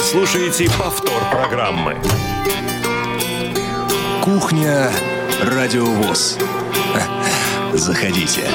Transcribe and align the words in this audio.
Вы 0.00 0.06
слушаете 0.06 0.64
повтор 0.78 1.22
программы. 1.30 1.94
Кухня 4.22 4.90
Радиовоз. 5.42 6.38
Заходите. 7.74 8.48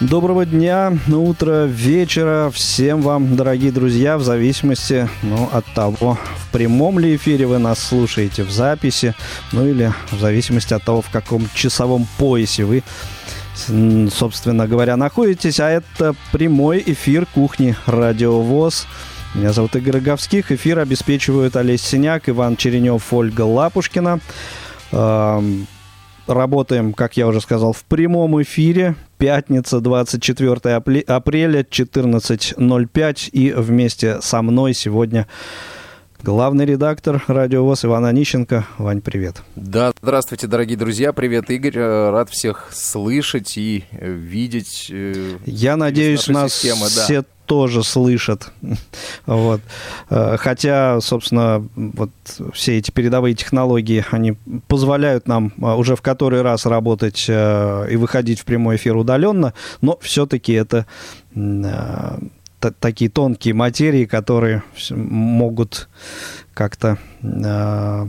Доброго 0.00 0.44
дня, 0.44 0.92
утра, 1.06 1.66
вечера 1.66 2.50
всем 2.52 3.00
вам, 3.00 3.36
дорогие 3.36 3.70
друзья, 3.70 4.18
в 4.18 4.24
зависимости 4.24 5.08
ну, 5.22 5.48
от 5.52 5.64
того, 5.72 6.18
в 6.36 6.50
прямом 6.50 6.98
ли 6.98 7.14
эфире 7.14 7.46
вы 7.46 7.58
нас 7.58 7.78
слушаете, 7.78 8.42
в 8.42 8.50
записи, 8.50 9.14
ну 9.52 9.64
или 9.64 9.92
в 10.10 10.18
зависимости 10.18 10.74
от 10.74 10.82
того, 10.82 11.00
в 11.00 11.10
каком 11.10 11.48
часовом 11.54 12.08
поясе 12.18 12.64
вы, 12.64 12.82
собственно 13.54 14.66
говоря, 14.66 14.96
находитесь. 14.96 15.60
А 15.60 15.70
это 15.70 16.14
прямой 16.32 16.82
эфир 16.84 17.26
кухни 17.26 17.76
«Радио 17.86 18.40
ВОЗ». 18.40 18.86
Меня 19.34 19.52
зовут 19.52 19.74
Игорь 19.76 20.00
Говских. 20.00 20.52
Эфир 20.52 20.78
обеспечивают 20.78 21.56
Олесь 21.56 21.82
Синяк, 21.82 22.28
Иван 22.28 22.56
Черенев, 22.56 23.12
Ольга 23.12 23.42
Лапушкина. 23.42 24.20
Работаем, 26.26 26.94
как 26.94 27.16
я 27.16 27.26
уже 27.26 27.40
сказал, 27.40 27.72
в 27.72 27.84
прямом 27.84 28.40
эфире. 28.42 28.94
Пятница, 29.18 29.80
24 29.80 30.76
апреля, 31.06 31.62
14.05. 31.62 33.28
И 33.30 33.52
вместе 33.52 34.20
со 34.22 34.40
мной 34.40 34.72
сегодня 34.72 35.26
главный 36.24 36.64
редактор 36.64 37.22
Радио 37.26 37.64
ВОЗ 37.64 37.84
Иван 37.84 38.06
Онищенко. 38.06 38.66
Вань, 38.78 39.02
привет. 39.02 39.42
Да, 39.56 39.92
здравствуйте, 40.00 40.46
дорогие 40.46 40.78
друзья. 40.78 41.12
Привет, 41.12 41.50
Игорь. 41.50 41.76
Э, 41.76 42.10
рад 42.10 42.30
всех 42.30 42.70
слышать 42.72 43.58
и 43.58 43.84
э, 43.90 44.10
видеть. 44.10 44.86
Э, 44.90 45.36
я 45.44 45.76
надеюсь, 45.76 46.26
нас 46.28 46.54
системы, 46.54 46.86
да. 46.96 47.04
все 47.04 47.24
тоже 47.44 47.84
слышат. 47.84 48.50
вот. 49.26 49.60
Хотя, 50.08 50.98
собственно, 51.02 51.68
вот 51.76 52.10
все 52.54 52.78
эти 52.78 52.90
передовые 52.90 53.34
технологии, 53.34 54.02
они 54.10 54.38
позволяют 54.66 55.28
нам 55.28 55.52
уже 55.58 55.94
в 55.94 56.00
который 56.00 56.40
раз 56.40 56.64
работать 56.64 57.28
и 57.28 57.96
выходить 57.96 58.40
в 58.40 58.46
прямой 58.46 58.76
эфир 58.76 58.96
удаленно, 58.96 59.52
но 59.82 59.98
все-таки 60.00 60.54
это 60.54 60.86
такие 62.70 63.10
тонкие 63.10 63.54
материи, 63.54 64.04
которые 64.04 64.62
могут 64.90 65.88
как-то, 66.52 66.98
э, 67.22 68.08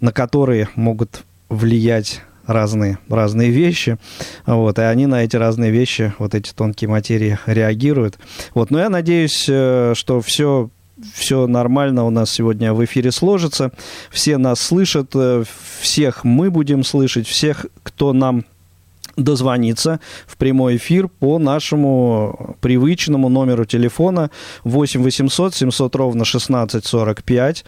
на 0.00 0.12
которые 0.12 0.68
могут 0.74 1.24
влиять 1.48 2.22
разные, 2.46 2.98
разные 3.08 3.50
вещи, 3.50 3.98
вот, 4.46 4.78
и 4.78 4.82
они 4.82 5.06
на 5.06 5.24
эти 5.24 5.36
разные 5.36 5.70
вещи, 5.70 6.12
вот 6.18 6.34
эти 6.34 6.52
тонкие 6.52 6.88
материи 6.88 7.38
реагируют. 7.46 8.18
Вот, 8.54 8.70
но 8.70 8.78
я 8.78 8.88
надеюсь, 8.88 9.46
э, 9.48 9.94
что 9.96 10.20
все 10.20 10.70
все 11.12 11.46
нормально 11.46 12.04
у 12.04 12.10
нас 12.10 12.30
сегодня 12.30 12.72
в 12.72 12.82
эфире 12.84 13.12
сложится. 13.12 13.70
Все 14.10 14.38
нас 14.38 14.60
слышат, 14.60 15.10
э, 15.14 15.44
всех 15.80 16.24
мы 16.24 16.50
будем 16.50 16.84
слышать, 16.84 17.26
всех, 17.26 17.66
кто 17.82 18.12
нам 18.12 18.46
дозвониться 19.16 20.00
в 20.26 20.36
прямой 20.36 20.76
эфир 20.76 21.08
по 21.08 21.38
нашему 21.38 22.56
привычному 22.60 23.28
номеру 23.28 23.64
телефона 23.64 24.30
8 24.64 25.02
800 25.02 25.54
700 25.54 25.96
ровно 25.96 26.22
1645. 26.22 27.64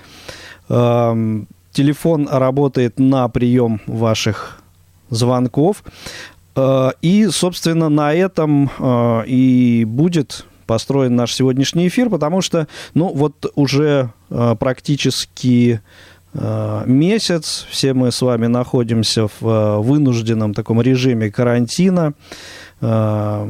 Эм, 0.69 1.49
телефон 1.73 2.29
работает 2.31 2.99
на 2.99 3.29
прием 3.29 3.81
ваших 3.87 4.61
звонков. 5.11 5.83
Э, 6.57 6.91
и, 7.03 7.29
собственно, 7.29 7.89
на 7.89 8.12
этом 8.12 8.71
э, 8.79 9.23
и 9.27 9.85
будет 9.85 10.45
построен 10.67 11.17
наш 11.17 11.35
сегодняшний 11.35 11.89
эфир, 11.89 12.11
потому 12.11 12.43
что, 12.43 12.69
ну, 12.95 13.09
вот 13.09 13.51
уже 13.55 14.12
э, 14.29 14.57
практически 14.59 15.81
месяц. 16.34 17.66
Все 17.71 17.94
мы 17.94 18.12
с 18.12 18.21
вами 18.22 18.47
находимся 18.47 19.28
в 19.28 19.43
э, 19.43 19.78
вынужденном 19.78 20.55
таком 20.55 20.81
режиме 20.81 21.31
карантина. 21.31 22.12
Э, 22.81 23.47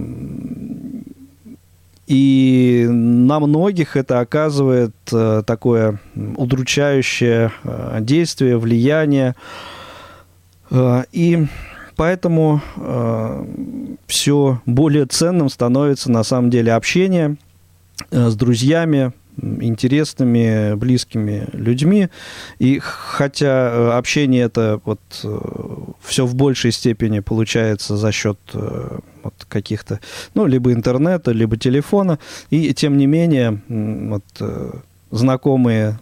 и 2.07 2.87
на 2.89 3.41
многих 3.41 3.97
это 3.97 4.21
оказывает 4.21 4.95
такое 5.05 6.01
удручающее 6.15 7.53
действие, 8.01 8.57
влияние. 8.57 9.35
И 10.73 11.47
поэтому 11.95 12.63
все 14.07 14.63
более 14.65 15.05
ценным 15.05 15.51
становится 15.51 16.11
на 16.11 16.23
самом 16.23 16.49
деле 16.49 16.73
общение 16.73 17.37
с 18.11 18.35
друзьями, 18.37 19.13
интересными, 19.41 20.75
близкими 20.75 21.49
людьми. 21.53 22.09
И 22.59 22.79
хотя 22.81 23.71
э, 23.71 23.91
общение 23.93 24.45
это 24.45 24.81
вот 24.85 25.01
э, 25.25 25.39
все 26.01 26.27
в 26.27 26.35
большей 26.35 26.73
степени 26.73 27.21
получается 27.21 27.97
за 27.97 28.13
счет 28.13 28.39
э, 28.55 28.99
вот 29.23 29.35
каких-то, 29.49 30.01
ну, 30.35 30.47
либо 30.47 30.73
интернета, 30.73 31.33
либо 31.33 31.57
телефона, 31.57 32.19
и 32.51 32.73
тем 32.75 32.97
не 32.97 33.07
менее 33.07 33.61
вот 33.69 34.25
знакомые 35.11 35.99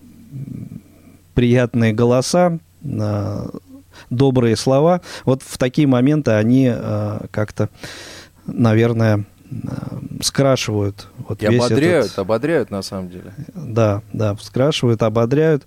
приятные 1.34 1.92
голоса, 1.92 2.58
добрые 4.10 4.56
слова, 4.56 5.00
вот 5.24 5.42
в 5.42 5.58
такие 5.58 5.88
моменты 5.88 6.32
они 6.32 6.72
как-то, 7.30 7.68
наверное, 8.46 9.24
скрашивают 10.22 11.08
вот 11.28 11.42
и 11.42 11.46
ободряют, 11.46 12.06
этот... 12.06 12.18
ободряют 12.20 12.70
на 12.70 12.82
самом 12.82 13.10
деле. 13.10 13.32
Да, 13.54 14.02
да, 14.12 14.36
скрашивают, 14.40 15.02
ободряют. 15.02 15.64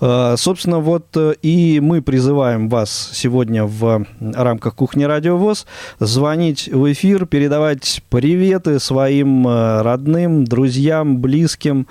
А, 0.00 0.36
собственно, 0.36 0.78
вот 0.78 1.06
э, 1.16 1.34
и 1.42 1.80
мы 1.80 2.02
призываем 2.02 2.68
вас 2.68 3.10
сегодня 3.12 3.64
в 3.64 4.06
рамках 4.20 4.74
Кухни 4.74 5.04
Радио 5.04 5.36
ВОЗ 5.36 5.66
звонить 5.98 6.68
в 6.68 6.90
эфир, 6.92 7.26
передавать 7.26 8.02
приветы 8.10 8.78
своим 8.78 9.46
э, 9.46 9.82
родным, 9.82 10.44
друзьям, 10.44 11.18
близким, 11.18 11.86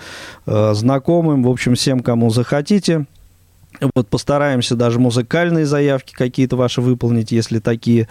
э, 0.45 0.73
знакомым, 0.73 1.43
в 1.43 1.49
общем, 1.49 1.75
всем, 1.75 2.01
кому 2.01 2.29
захотите. 2.29 3.05
Вот 3.93 4.07
постараемся 4.07 4.75
даже 4.75 4.99
музыкальные 4.99 5.65
заявки 5.65 6.13
какие-то 6.13 6.55
ваши 6.55 6.81
выполнить, 6.81 7.31
если 7.31 7.59
такие 7.59 8.07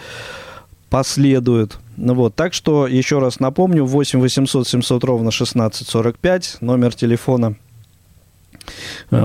последуют. 0.90 1.78
Ну 1.96 2.14
вот, 2.14 2.34
так 2.34 2.52
что 2.52 2.86
еще 2.86 3.18
раз 3.18 3.40
напомню, 3.40 3.84
8 3.84 4.20
800 4.20 4.68
700 4.68 5.04
ровно 5.04 5.28
1645, 5.28 6.58
номер 6.60 6.94
телефона 6.94 7.56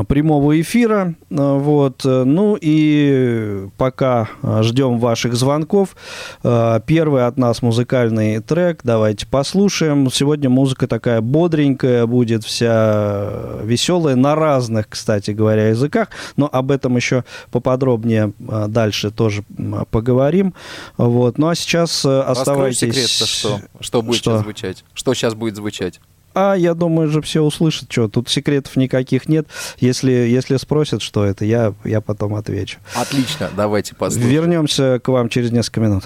прямого 0.08 0.60
эфира. 0.60 1.16
Э, 1.30 1.58
вот. 1.58 2.02
Ну 2.04 2.58
и 2.60 3.68
пока 3.78 4.30
ждем 4.62 5.00
ваших 5.00 5.36
звонков. 5.36 5.96
Э, 6.44 6.80
первый 6.86 7.26
от 7.26 7.38
нас 7.38 7.62
музыкальный 7.62 8.40
трек. 8.40 8.82
Давайте 8.84 9.28
послушаем. 9.28 10.10
Сегодня 10.12 10.50
музыка 10.50 10.88
такая 10.88 11.22
бодренькая, 11.22 12.06
будет 12.06 12.44
вся 12.44 13.60
веселая, 13.64 14.16
на 14.16 14.36
разных, 14.36 14.90
кстати 14.90 15.32
говоря, 15.32 15.70
языках. 15.70 16.10
Но 16.38 16.50
об 16.52 16.72
этом 16.72 16.96
еще 16.96 17.24
поподробнее 17.52 18.34
дальше 18.40 19.12
тоже 19.12 19.44
поговорим. 19.90 20.54
Вот. 20.98 21.38
Ну 21.38 21.48
а 21.48 21.56
сейчас 21.56 22.06
оставайтесь... 22.06 22.80
секрет 22.80 23.10
что, 23.10 23.62
что 23.80 24.02
будет 24.02 24.18
что? 24.18 24.32
сейчас 24.32 24.42
звучать? 24.44 24.86
Что 24.94 25.14
сейчас 25.14 25.34
будет 25.34 25.56
звучать? 25.56 26.00
А 26.34 26.56
я 26.56 26.74
думаю, 26.74 27.10
же 27.10 27.22
все 27.22 27.42
услышат, 27.42 27.92
что 27.92 28.08
тут 28.08 28.30
секретов 28.30 28.76
никаких 28.76 29.28
нет. 29.28 29.48
Если, 29.80 30.12
если 30.12 30.58
спросят, 30.58 31.02
что 31.02 31.26
это, 31.26 31.46
я, 31.46 31.74
я 31.84 32.02
потом 32.02 32.36
отвечу. 32.36 32.80
Отлично, 32.96 33.50
давайте 33.56 33.96
послушаем. 33.96 34.32
Вернемся 34.32 35.00
к 35.04 35.08
вам 35.08 35.30
через 35.30 35.52
несколько 35.52 35.82
минут. 35.82 36.04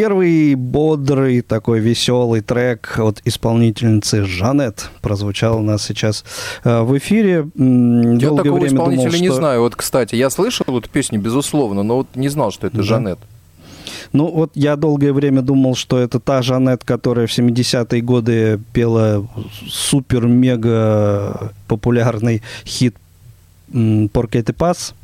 Первый 0.00 0.54
бодрый, 0.54 1.42
такой 1.42 1.80
веселый 1.80 2.40
трек 2.40 2.98
от 2.98 3.20
исполнительницы 3.26 4.24
Жанет 4.24 4.88
прозвучал 5.02 5.58
у 5.58 5.62
нас 5.62 5.84
сейчас 5.84 6.24
э, 6.64 6.80
в 6.80 6.96
эфире. 6.96 7.46
Я 7.54 8.30
такого 8.30 8.54
время 8.54 8.68
исполнителя 8.68 9.10
думал, 9.10 9.20
не 9.20 9.28
что... 9.28 9.36
знаю. 9.36 9.60
Вот, 9.60 9.76
кстати, 9.76 10.14
я 10.14 10.30
слышал 10.30 10.64
эту 10.78 10.88
песню, 10.88 11.20
безусловно, 11.20 11.82
но 11.82 11.96
вот 11.96 12.06
не 12.14 12.30
знал, 12.30 12.50
что 12.50 12.66
это 12.68 12.78
да. 12.78 12.82
Жанет. 12.82 13.18
Ну, 14.14 14.28
вот 14.28 14.52
я 14.54 14.76
долгое 14.76 15.12
время 15.12 15.42
думал, 15.42 15.74
что 15.74 15.98
это 15.98 16.18
та 16.18 16.40
Жанет, 16.40 16.82
которая 16.82 17.26
в 17.26 17.38
70-е 17.38 18.00
годы 18.00 18.58
пела 18.72 19.28
супер-мега 19.68 21.52
популярный 21.68 22.42
хит 22.64 22.96
«Поркете 24.12 24.54
пас», 24.54 24.94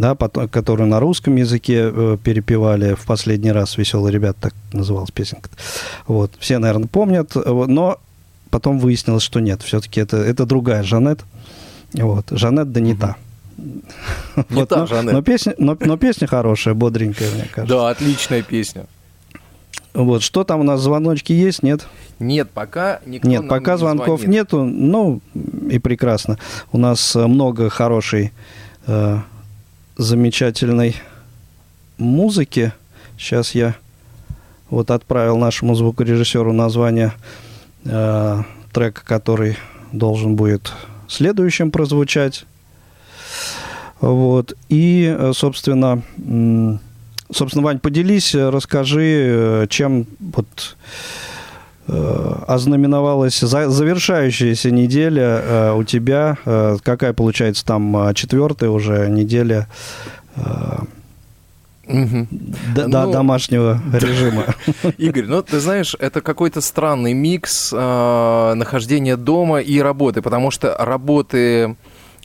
да, 0.00 0.14
которую 0.16 0.88
на 0.88 0.98
русском 0.98 1.36
языке 1.36 1.90
э, 1.92 2.16
перепевали 2.22 2.94
в 2.94 3.04
последний 3.04 3.52
раз 3.52 3.76
«Веселые 3.76 4.12
ребята», 4.12 4.40
так 4.40 4.54
называлась 4.72 5.10
песенка. 5.10 5.50
Вот. 6.06 6.32
Все, 6.38 6.58
наверное, 6.58 6.88
помнят, 6.88 7.34
но 7.34 7.98
потом 8.50 8.78
выяснилось, 8.78 9.22
что 9.22 9.40
нет, 9.40 9.60
все-таки 9.62 10.00
это, 10.00 10.16
это 10.16 10.46
другая 10.46 10.82
Жанет. 10.82 11.20
Вот. 11.92 12.26
Жанет 12.30 12.72
да 12.72 12.80
не 12.80 12.94
та. 12.96 13.16
Не 14.48 14.64
та 14.64 14.86
Жанет. 14.86 15.12
Но 15.12 15.22
песня, 15.22 15.54
но, 15.58 15.76
но 15.78 15.98
песня 15.98 16.26
хорошая, 16.26 16.72
бодренькая, 16.72 17.30
мне 17.32 17.44
кажется. 17.52 17.76
Да, 17.76 17.90
отличная 17.90 18.42
песня. 18.42 18.86
Вот, 19.92 20.22
что 20.22 20.44
там 20.44 20.60
у 20.60 20.62
нас, 20.62 20.80
звоночки 20.80 21.32
есть, 21.32 21.62
нет? 21.62 21.86
Нет, 22.20 22.48
пока 22.50 23.00
никто 23.04 23.28
Нет, 23.28 23.48
пока 23.48 23.72
не 23.72 23.78
звонков 23.78 24.20
звонит. 24.20 24.34
нету, 24.34 24.64
ну 24.64 25.20
и 25.68 25.78
прекрасно. 25.78 26.38
У 26.72 26.78
нас 26.78 27.16
э, 27.16 27.26
много 27.26 27.68
хорошей 27.68 28.32
э, 28.86 29.18
замечательной 30.00 30.96
музыки. 31.98 32.72
Сейчас 33.18 33.54
я 33.54 33.74
вот 34.70 34.90
отправил 34.90 35.36
нашему 35.36 35.74
звукорежиссеру 35.74 36.52
название 36.52 37.12
э, 37.84 38.42
трека, 38.72 39.02
который 39.04 39.58
должен 39.92 40.36
будет 40.36 40.72
следующим 41.06 41.70
прозвучать. 41.70 42.46
Вот. 44.00 44.54
И, 44.70 45.14
э, 45.16 45.32
собственно, 45.34 46.02
собственно, 47.30 47.64
Вань, 47.64 47.78
поделись, 47.78 48.34
расскажи, 48.34 49.02
э, 49.04 49.66
чем 49.68 50.06
вот 50.18 50.46
э, 50.48 51.29
ознаменовалась 52.46 53.40
завершающаяся 53.40 54.70
неделя 54.70 55.72
у 55.74 55.84
тебя. 55.84 56.36
Какая 56.82 57.12
получается 57.12 57.64
там 57.64 58.14
четвертая 58.14 58.70
уже 58.70 59.08
неделя 59.08 59.68
Угу. 61.90 62.28
До, 62.74 62.86
ну, 62.86 63.10
домашнего 63.10 63.80
режима. 63.92 64.44
Игорь, 64.98 65.24
ну 65.26 65.42
ты 65.42 65.58
знаешь, 65.58 65.96
это 65.98 66.20
какой-то 66.20 66.60
странный 66.60 67.14
микс 67.14 67.72
э, 67.72 68.54
нахождения 68.54 69.16
дома 69.16 69.58
и 69.58 69.80
работы, 69.80 70.22
потому 70.22 70.52
что 70.52 70.76
работы 70.78 71.40
Э, 71.64 71.74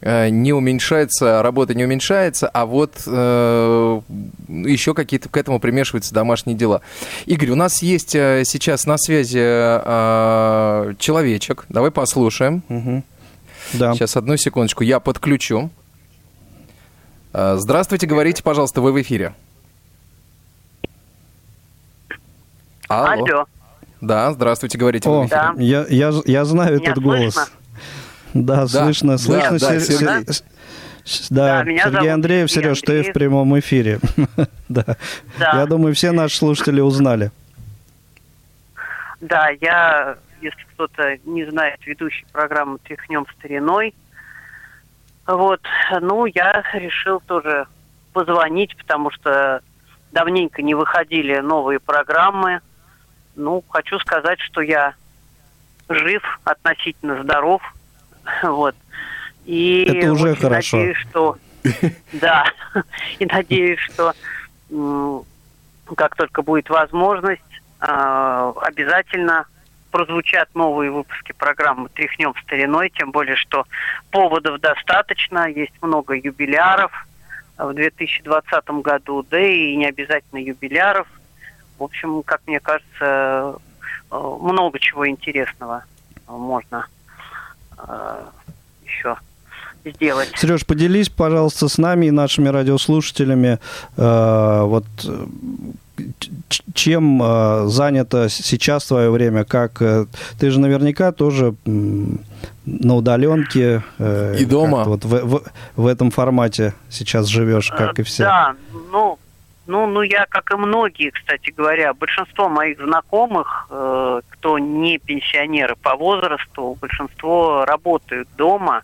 не 0.02 0.54
уменьшается, 0.54 1.42
работа 1.42 1.74
не 1.74 1.84
уменьшается, 1.84 2.48
а 2.48 2.66
вот 2.66 3.02
э, 3.08 4.02
еще 4.48 4.94
какие-то 4.94 5.30
к 5.30 5.38
этому 5.38 5.60
примешиваются 5.60 6.14
домашние 6.14 6.56
дела. 6.56 6.82
Игорь, 7.25 7.52
у 7.52 7.56
нас 7.56 7.82
есть 7.82 8.14
э, 8.14 8.44
сейчас 8.46 8.86
на 8.86 8.98
связи 8.98 9.40
э, 9.42 10.94
человечек. 11.00 11.66
Давай 11.70 11.92
послушаем. 11.92 12.62
Угу. 12.70 13.04
Да. 13.74 13.94
Сейчас 13.94 14.16
одну 14.16 14.38
секундочку, 14.38 14.84
я 14.84 15.00
подключу. 15.00 15.70
Э, 17.34 17.56
здравствуйте, 17.58 18.06
говорите, 18.06 18.44
пожалуйста, 18.44 18.82
вы 18.82 18.92
в 18.92 19.02
эфире. 19.02 19.34
Алло. 22.88 23.24
Алло. 23.24 23.46
Да, 24.02 24.32
здравствуйте, 24.34 24.78
говорите. 24.78 25.10
О, 25.10 25.28
да. 25.28 25.56
я, 25.58 25.86
я, 25.90 26.14
я 26.25 26.46
знаю 26.46 26.80
Меня 26.80 26.92
этот 26.92 27.04
голос. 27.04 27.52
Да, 28.36 28.62
да, 28.62 28.68
слышно, 28.68 29.18
слышно. 29.18 29.58
Да, 29.58 29.70
да, 29.70 29.80
Сер... 29.80 30.25
Да, 31.30 31.60
да 31.60 31.63
меня 31.63 31.84
Сергей 31.84 32.00
зовут 32.00 32.10
Андреев, 32.10 32.51
Сергей 32.51 32.75
Сереж, 32.75 32.82
Андреев. 32.82 33.06
ты 33.06 33.12
в 33.12 33.13
прямом 33.13 33.60
эфире. 33.60 34.00
да. 34.70 34.84
да. 35.39 35.60
Я 35.60 35.65
думаю, 35.68 35.96
все 35.96 36.12
наши 36.12 36.36
слушатели 36.36 36.82
узнали. 36.82 37.32
Да, 39.22 39.50
я, 39.62 40.18
если 40.42 40.63
кто-то 40.74 41.18
не 41.24 41.46
знает, 41.50 41.80
ведущий 41.86 42.25
программы 42.34 42.80
«Тряхнем 42.80 43.25
стариной». 43.39 43.94
Вот, 45.25 45.62
ну, 46.01 46.25
я 46.25 46.62
решил 46.74 47.22
тоже 47.25 47.68
позвонить, 48.12 48.75
потому 48.75 49.12
что 49.12 49.62
давненько 50.12 50.62
не 50.62 50.75
выходили 50.75 51.38
новые 51.38 51.80
программы. 51.80 52.60
Ну, 53.36 53.63
хочу 53.70 53.98
сказать, 54.00 54.39
что 54.42 54.62
я 54.62 54.94
жив, 55.88 56.24
относительно 56.44 57.24
здоров, 57.24 57.62
Вот. 58.44 58.75
И 59.46 59.86
Это 59.88 60.12
уже 60.12 60.32
очень 60.32 60.41
хорошо. 60.41 60.77
Надеюсь, 60.77 60.98
что... 60.98 61.38
Да. 62.13 62.46
И 63.20 63.25
надеюсь, 63.25 63.79
что 63.79 64.13
как 65.96 66.15
только 66.15 66.41
будет 66.41 66.70
возможность, 66.70 67.41
а, 67.79 68.51
обязательно 68.62 69.46
прозвучат 69.91 70.50
новые 70.55 70.91
выпуски 70.91 71.32
программы 71.34 71.89
«Тряхнем 71.89 72.34
стариной», 72.44 72.89
тем 72.89 73.12
более, 73.12 73.36
что 73.36 73.65
поводов 74.10 74.60
достаточно, 74.60 75.48
есть 75.48 75.74
много 75.82 76.15
юбиляров 76.15 76.91
в 77.58 77.74
2020 77.74 78.70
году, 78.82 79.25
да 79.29 79.39
и 79.39 79.75
не 79.75 79.86
обязательно 79.86 80.39
юбиляров. 80.39 81.08
В 81.77 81.84
общем, 81.84 82.24
как 82.24 82.41
мне 82.48 82.60
кажется, 82.60 83.60
э, 84.12 84.38
много 84.41 84.79
чего 84.79 85.08
интересного 85.08 85.86
можно 86.27 86.88
еще 88.86 89.17
сделать. 89.86 90.32
Сереж, 90.36 90.65
поделись, 90.65 91.10
пожалуйста, 91.10 91.67
с 91.67 91.77
нами 91.77 92.08
и 92.08 92.12
нашими 92.12 92.48
радиослушателями, 92.48 93.60
э, 93.98 94.62
вот 94.63 94.86
чем 96.74 97.22
э, 97.24 97.67
занято 97.67 98.27
сейчас 98.29 98.86
твое 98.86 99.10
время? 99.10 99.46
Как 99.46 99.82
э, 99.82 100.05
ты 100.39 100.51
же 100.51 100.60
наверняка 100.60 101.12
тоже 101.12 101.55
на 101.65 102.96
удаленке 102.96 103.84
э, 103.98 104.36
и 104.39 104.46
дома 104.46 104.84
вот 104.84 105.05
в, 105.05 105.25
в, 105.25 105.44
в 105.75 105.88
этом 105.88 106.12
формате 106.12 106.74
сейчас 106.89 107.27
живешь, 107.27 107.70
как 107.70 108.00
и 108.00 108.03
все. 108.03 108.24
Да, 108.24 108.55
ну 108.91 109.17
ну, 109.67 109.88
ну, 109.88 110.01
я, 110.01 110.25
как 110.27 110.51
и 110.51 110.55
многие, 110.55 111.10
кстати 111.10 111.50
говоря, 111.50 111.93
большинство 111.93 112.50
моих 112.50 112.79
знакомых, 112.79 113.67
э, 113.69 114.22
кто 114.29 114.60
не 114.60 114.98
пенсионеры 115.00 115.75
по 115.75 115.95
возрасту, 115.95 116.77
большинство 116.79 117.65
работают 117.65 118.27
дома. 118.38 118.84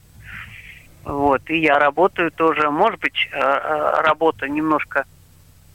Вот, 1.04 1.50
и 1.50 1.58
я 1.58 1.80
работаю 1.80 2.32
тоже, 2.32 2.70
может 2.70 3.00
быть, 3.00 3.30
э, 3.32 3.38
э, 3.38 4.02
работа 4.02 4.48
немножко 4.48 5.06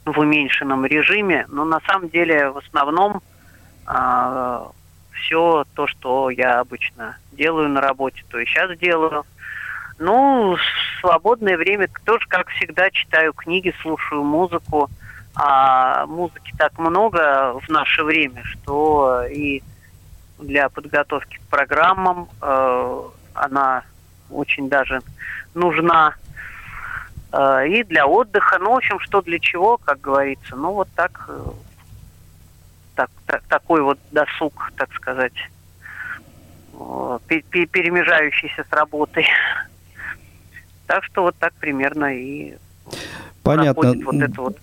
в 0.05 0.17
уменьшенном 0.19 0.85
режиме, 0.85 1.45
но 1.49 1.65
на 1.65 1.79
самом 1.81 2.09
деле 2.09 2.49
в 2.49 2.57
основном 2.57 3.21
э, 3.87 4.59
все 5.11 5.65
то, 5.73 5.87
что 5.87 6.29
я 6.29 6.59
обычно 6.59 7.17
делаю 7.31 7.69
на 7.69 7.81
работе, 7.81 8.23
то 8.29 8.39
и 8.39 8.45
сейчас 8.45 8.77
делаю. 8.77 9.25
Ну, 9.99 10.57
свободное 10.99 11.57
время 11.57 11.89
тоже, 12.05 12.25
как 12.27 12.49
всегда, 12.49 12.89
читаю 12.91 13.33
книги, 13.33 13.73
слушаю 13.81 14.23
музыку. 14.23 14.89
А 15.35 16.07
музыки 16.07 16.51
так 16.57 16.77
много 16.79 17.59
в 17.59 17.69
наше 17.69 18.03
время, 18.03 18.43
что 18.43 19.23
и 19.29 19.61
для 20.39 20.69
подготовки 20.69 21.37
к 21.37 21.49
программам 21.49 22.27
э, 22.41 23.01
она 23.33 23.83
очень 24.29 24.67
даже 24.67 25.01
нужна. 25.53 26.15
Э, 27.31 27.67
и 27.67 27.83
для 27.83 28.07
отдыха, 28.07 28.57
ну, 28.59 28.71
в 28.71 28.77
общем, 28.77 28.99
что 28.99 29.21
для 29.21 29.39
чего, 29.39 29.77
как 29.77 30.01
говорится. 30.01 30.55
Ну, 30.55 30.73
вот 30.73 30.89
так, 30.95 31.25
э, 31.27 31.39
так, 32.95 33.11
так 33.25 33.43
такой 33.43 33.81
вот 33.81 33.99
досуг, 34.11 34.71
так 34.75 34.91
сказать, 34.93 35.37
э, 36.73 37.19
перемежающийся 37.27 38.65
с 38.67 38.73
работой. 38.73 39.27
Так 40.87 41.03
что 41.03 41.23
вот 41.23 41.35
так 41.37 41.53
примерно 41.53 42.15
и 42.15 42.55
Понятно. 43.43 43.93
вот 44.05 44.15
это 44.15 44.41
вот 44.41 44.57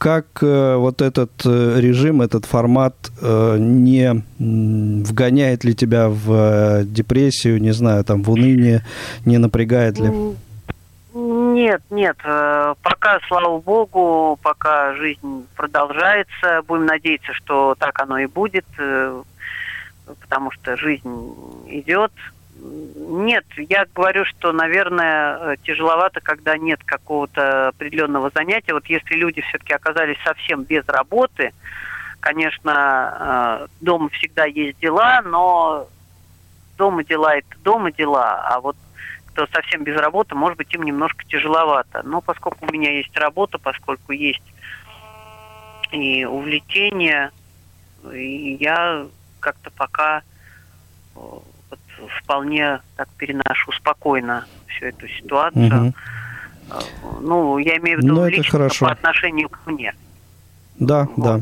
как 0.00 0.42
э, 0.42 0.76
вот 0.76 1.02
этот 1.02 1.30
э, 1.44 1.78
режим, 1.78 2.22
этот 2.22 2.46
формат 2.46 2.94
э, 3.20 3.56
не 3.58 4.22
вгоняет 4.38 5.62
ли 5.62 5.74
тебя 5.74 6.08
в 6.08 6.84
депрессию, 6.84 7.60
не 7.60 7.72
знаю, 7.72 8.02
там 8.02 8.22
в 8.22 8.30
уныние, 8.30 8.80
не 9.26 9.36
напрягает 9.36 9.98
ли? 9.98 10.10
Нет, 11.12 11.82
нет. 11.90 12.16
Пока, 12.22 13.20
слава 13.28 13.60
богу, 13.60 14.38
пока 14.42 14.94
жизнь 14.94 15.46
продолжается, 15.54 16.62
будем 16.66 16.86
надеяться, 16.86 17.34
что 17.34 17.74
так 17.78 18.00
оно 18.00 18.16
и 18.20 18.26
будет, 18.26 18.64
потому 20.06 20.50
что 20.52 20.78
жизнь 20.78 21.34
идет, 21.66 22.12
нет, 22.60 23.44
я 23.56 23.86
говорю, 23.94 24.24
что, 24.24 24.52
наверное, 24.52 25.38
э, 25.38 25.56
тяжеловато, 25.62 26.20
когда 26.20 26.56
нет 26.56 26.80
какого-то 26.84 27.68
определенного 27.68 28.30
занятия. 28.34 28.74
Вот 28.74 28.86
если 28.86 29.14
люди 29.14 29.40
все-таки 29.40 29.72
оказались 29.72 30.18
совсем 30.24 30.64
без 30.64 30.86
работы, 30.86 31.52
конечно, 32.20 33.60
э, 33.60 33.66
дома 33.80 34.08
всегда 34.10 34.44
есть 34.44 34.78
дела, 34.78 35.22
но 35.22 35.88
дома 36.76 37.04
дела 37.04 37.36
это 37.36 37.58
дома 37.62 37.92
дела, 37.92 38.42
а 38.46 38.60
вот 38.60 38.76
кто 39.26 39.46
совсем 39.46 39.84
без 39.84 39.96
работы, 39.96 40.34
может 40.34 40.58
быть, 40.58 40.72
им 40.74 40.82
немножко 40.82 41.24
тяжеловато. 41.24 42.02
Но 42.04 42.20
поскольку 42.20 42.66
у 42.66 42.72
меня 42.72 42.92
есть 42.92 43.16
работа, 43.16 43.58
поскольку 43.58 44.12
есть 44.12 44.42
и 45.92 46.24
увлечение, 46.24 47.30
и 48.12 48.56
я 48.60 49.06
как-то 49.40 49.70
пока 49.70 50.22
э, 51.16 51.20
вполне 52.22 52.80
так 52.96 53.08
переношу 53.16 53.72
спокойно 53.72 54.44
всю 54.66 54.86
эту 54.86 55.08
ситуацию. 55.08 55.66
Мгм. 55.66 55.94
Ну, 57.20 57.58
я 57.58 57.76
имею 57.78 57.98
в 57.98 58.02
виду 58.02 58.14
Ну, 58.14 58.20
это 58.22 58.36
лично 58.36 58.50
хорошо. 58.58 58.86
по 58.86 58.92
отношению 58.92 59.48
к 59.48 59.58
мне. 59.66 59.92
Да, 60.78 61.08
Вот. 61.16 61.24
да. 61.24 61.40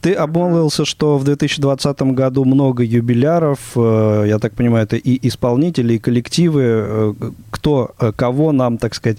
Ты 0.00 0.12
обмолвился, 0.14 0.84
что 0.84 1.18
в 1.18 1.24
2020 1.24 2.02
году 2.14 2.44
много 2.44 2.84
юбиляров. 2.84 3.58
э, 3.74 4.24
Я 4.28 4.38
так 4.38 4.52
понимаю, 4.52 4.84
это 4.84 4.96
и 4.96 5.26
исполнители, 5.28 5.94
и 5.94 5.98
коллективы. 5.98 6.62
Э, 6.64 7.14
Кто, 7.50 7.90
э, 7.98 8.12
кого 8.14 8.52
нам, 8.52 8.78
так 8.78 8.94
сказать, 8.94 9.18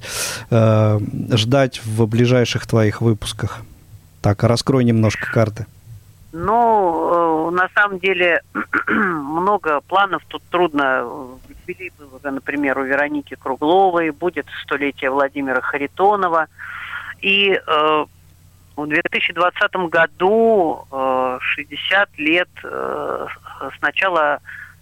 ждать 1.32 1.82
в 1.84 2.06
ближайших 2.08 2.66
твоих 2.66 3.02
выпусках? 3.02 3.62
Так, 4.22 4.44
раскрой 4.44 4.84
немножко 4.86 5.30
карты. 5.32 5.66
Ну, 6.32 7.50
э, 7.50 7.52
на 7.52 7.70
самом 7.76 8.00
деле, 8.00 8.42
много 8.88 9.82
планов, 9.82 10.24
тут 10.28 10.44
трудно. 10.50 11.04
Был 11.68 12.16
уже, 12.16 12.32
например, 12.32 12.80
у 12.80 12.84
Вероники 12.84 13.36
Кругловой, 13.36 14.12
будет 14.12 14.48
столетие 14.64 15.12
Владимира 15.12 15.62
Харитонова. 15.62 16.48
И 17.22 17.52
э, 17.52 18.06
в 18.76 18.88
2020 18.88 19.76
году 19.90 20.86
э, 20.92 21.38
60 21.42 22.18
лет 22.18 22.50
э, 22.64 23.28
с 23.78 23.82
начала 23.82 24.40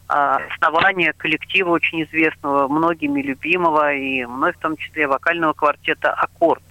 э, 0.09 0.37
основания 0.55 1.13
коллектива 1.13 1.71
очень 1.71 2.03
известного, 2.03 2.67
многими 2.67 3.21
любимого, 3.21 3.93
и 3.93 4.25
мной 4.25 4.53
в 4.53 4.57
том 4.57 4.77
числе 4.77 5.07
вокального 5.07 5.53
квартета 5.53 6.11
«Аккорд». 6.13 6.63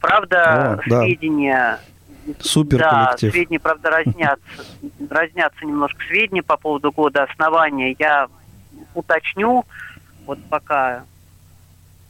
Правда, 0.00 0.74
О, 0.74 0.80
да. 0.86 1.02
сведения 1.02 1.80
Супер 2.40 2.78
да, 2.78 3.06
коллектив. 3.06 3.32
сведения, 3.32 3.60
правда, 3.60 3.90
разнятся. 3.90 4.64
Разнятся 5.10 5.64
немножко 5.64 6.02
сведения 6.06 6.42
по 6.42 6.56
поводу 6.56 6.92
года 6.92 7.24
основания. 7.24 7.94
Я 7.98 8.28
уточню, 8.94 9.64
вот 10.26 10.38
пока, 10.48 11.04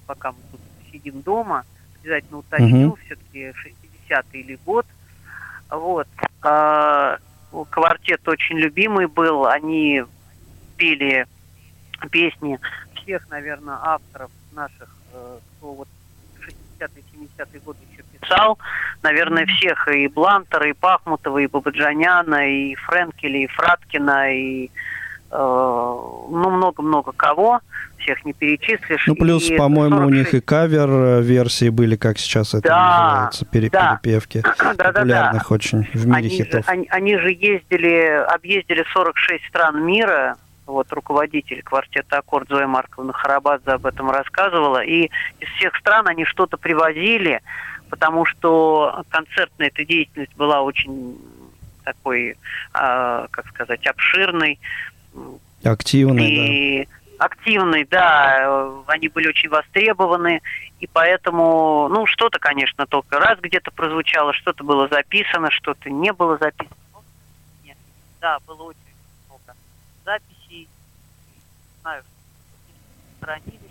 пока 0.06 0.32
мы 0.32 0.38
тут 0.50 0.60
сидим 0.92 1.22
дома, 1.22 1.64
обязательно 2.00 2.38
уточню, 2.38 2.88
Мгм. 2.88 2.96
все-таки 3.04 3.52
60-й 4.08 4.40
или 4.40 4.58
год. 4.64 4.86
Вот. 5.70 6.08
А, 6.42 7.18
квартет 7.70 8.26
очень 8.28 8.58
любимый 8.58 9.06
был. 9.06 9.46
Они 9.46 10.02
пели 10.76 11.26
песни 12.10 12.58
всех, 12.94 13.28
наверное, 13.30 13.76
авторов 13.82 14.30
наших, 14.52 14.94
э, 15.12 15.38
кто 15.58 15.72
вот 15.72 15.88
60-е, 16.40 17.02
70-е 17.12 17.60
годы 17.60 17.78
писал. 18.28 18.58
Наверное, 19.02 19.46
всех 19.46 19.88
и 19.88 20.08
Блантера, 20.08 20.68
и 20.68 20.72
Пахмутова, 20.72 21.38
и 21.38 21.46
Бабаджаняна, 21.46 22.48
и 22.48 22.74
Френкеля, 22.74 23.38
и 23.44 23.46
Фраткина, 23.46 24.34
и 24.34 24.66
э, 24.66 25.36
ну, 25.38 26.50
много-много 26.50 27.12
кого. 27.12 27.60
Всех 27.98 28.24
не 28.24 28.32
перечислишь. 28.32 29.06
Ну, 29.06 29.14
плюс, 29.16 29.50
по-моему, 29.50 29.98
у 30.06 30.08
них 30.10 30.28
46 30.30 30.34
и 30.34 30.40
кавер-версии 30.40 31.68
были, 31.68 31.96
как 31.96 32.18
сейчас 32.18 32.54
это 32.54 32.68
Да, 32.68 33.08
называется, 33.10 33.44
пере- 33.46 33.70
да. 33.70 33.98
перепевки 34.02 34.42
Да-да-да. 34.58 34.92
популярных 34.92 35.50
очень 35.50 35.88
в 35.92 36.06
мире 36.06 36.16
они, 36.18 36.28
же, 36.30 36.36
хитов. 36.36 36.68
они, 36.68 36.86
они 36.90 37.18
же 37.18 37.30
ездили, 37.30 38.24
объездили 38.32 38.84
46 38.92 39.44
стран 39.48 39.84
мира. 39.84 40.36
Вот 40.66 40.92
руководитель 40.92 41.62
квартета 41.62 42.18
«Аккорд» 42.18 42.48
Зоя 42.48 42.66
Марковна 42.66 43.12
Харабадзе 43.14 43.70
об 43.72 43.86
этом 43.86 44.10
рассказывала. 44.10 44.84
И 44.84 45.10
из 45.40 45.48
всех 45.56 45.74
стран 45.76 46.06
они 46.08 46.24
что-то 46.26 46.56
привозили, 46.58 47.40
потому 47.88 48.24
что 48.24 49.04
концертная 49.08 49.68
эта 49.68 49.84
деятельность 49.84 50.34
была 50.36 50.62
очень 50.62 51.18
такой, 51.84 52.36
а, 52.74 53.26
как 53.30 53.48
сказать, 53.48 53.86
обширной. 53.86 54.58
Активные, 55.64 56.82
и 56.82 56.88
активный, 57.18 57.84
да, 57.84 58.38
э, 58.40 58.82
они 58.86 59.08
были 59.08 59.28
очень 59.28 59.48
востребованы, 59.48 60.40
и 60.80 60.86
поэтому, 60.86 61.88
ну, 61.88 62.06
что-то, 62.06 62.38
конечно, 62.38 62.86
только 62.86 63.18
раз 63.18 63.38
где-то 63.40 63.70
прозвучало, 63.72 64.32
что-то 64.32 64.64
было 64.64 64.88
записано, 64.88 65.50
что-то 65.50 65.90
не 65.90 66.12
было 66.12 66.38
записано. 66.38 66.76
Нет. 67.64 67.76
Да, 68.20 68.38
было 68.46 68.62
очень 68.62 68.78
много 69.28 69.58
записей, 70.04 70.68
не 70.68 71.80
знаю, 71.82 72.02
сохранились. 73.20 73.67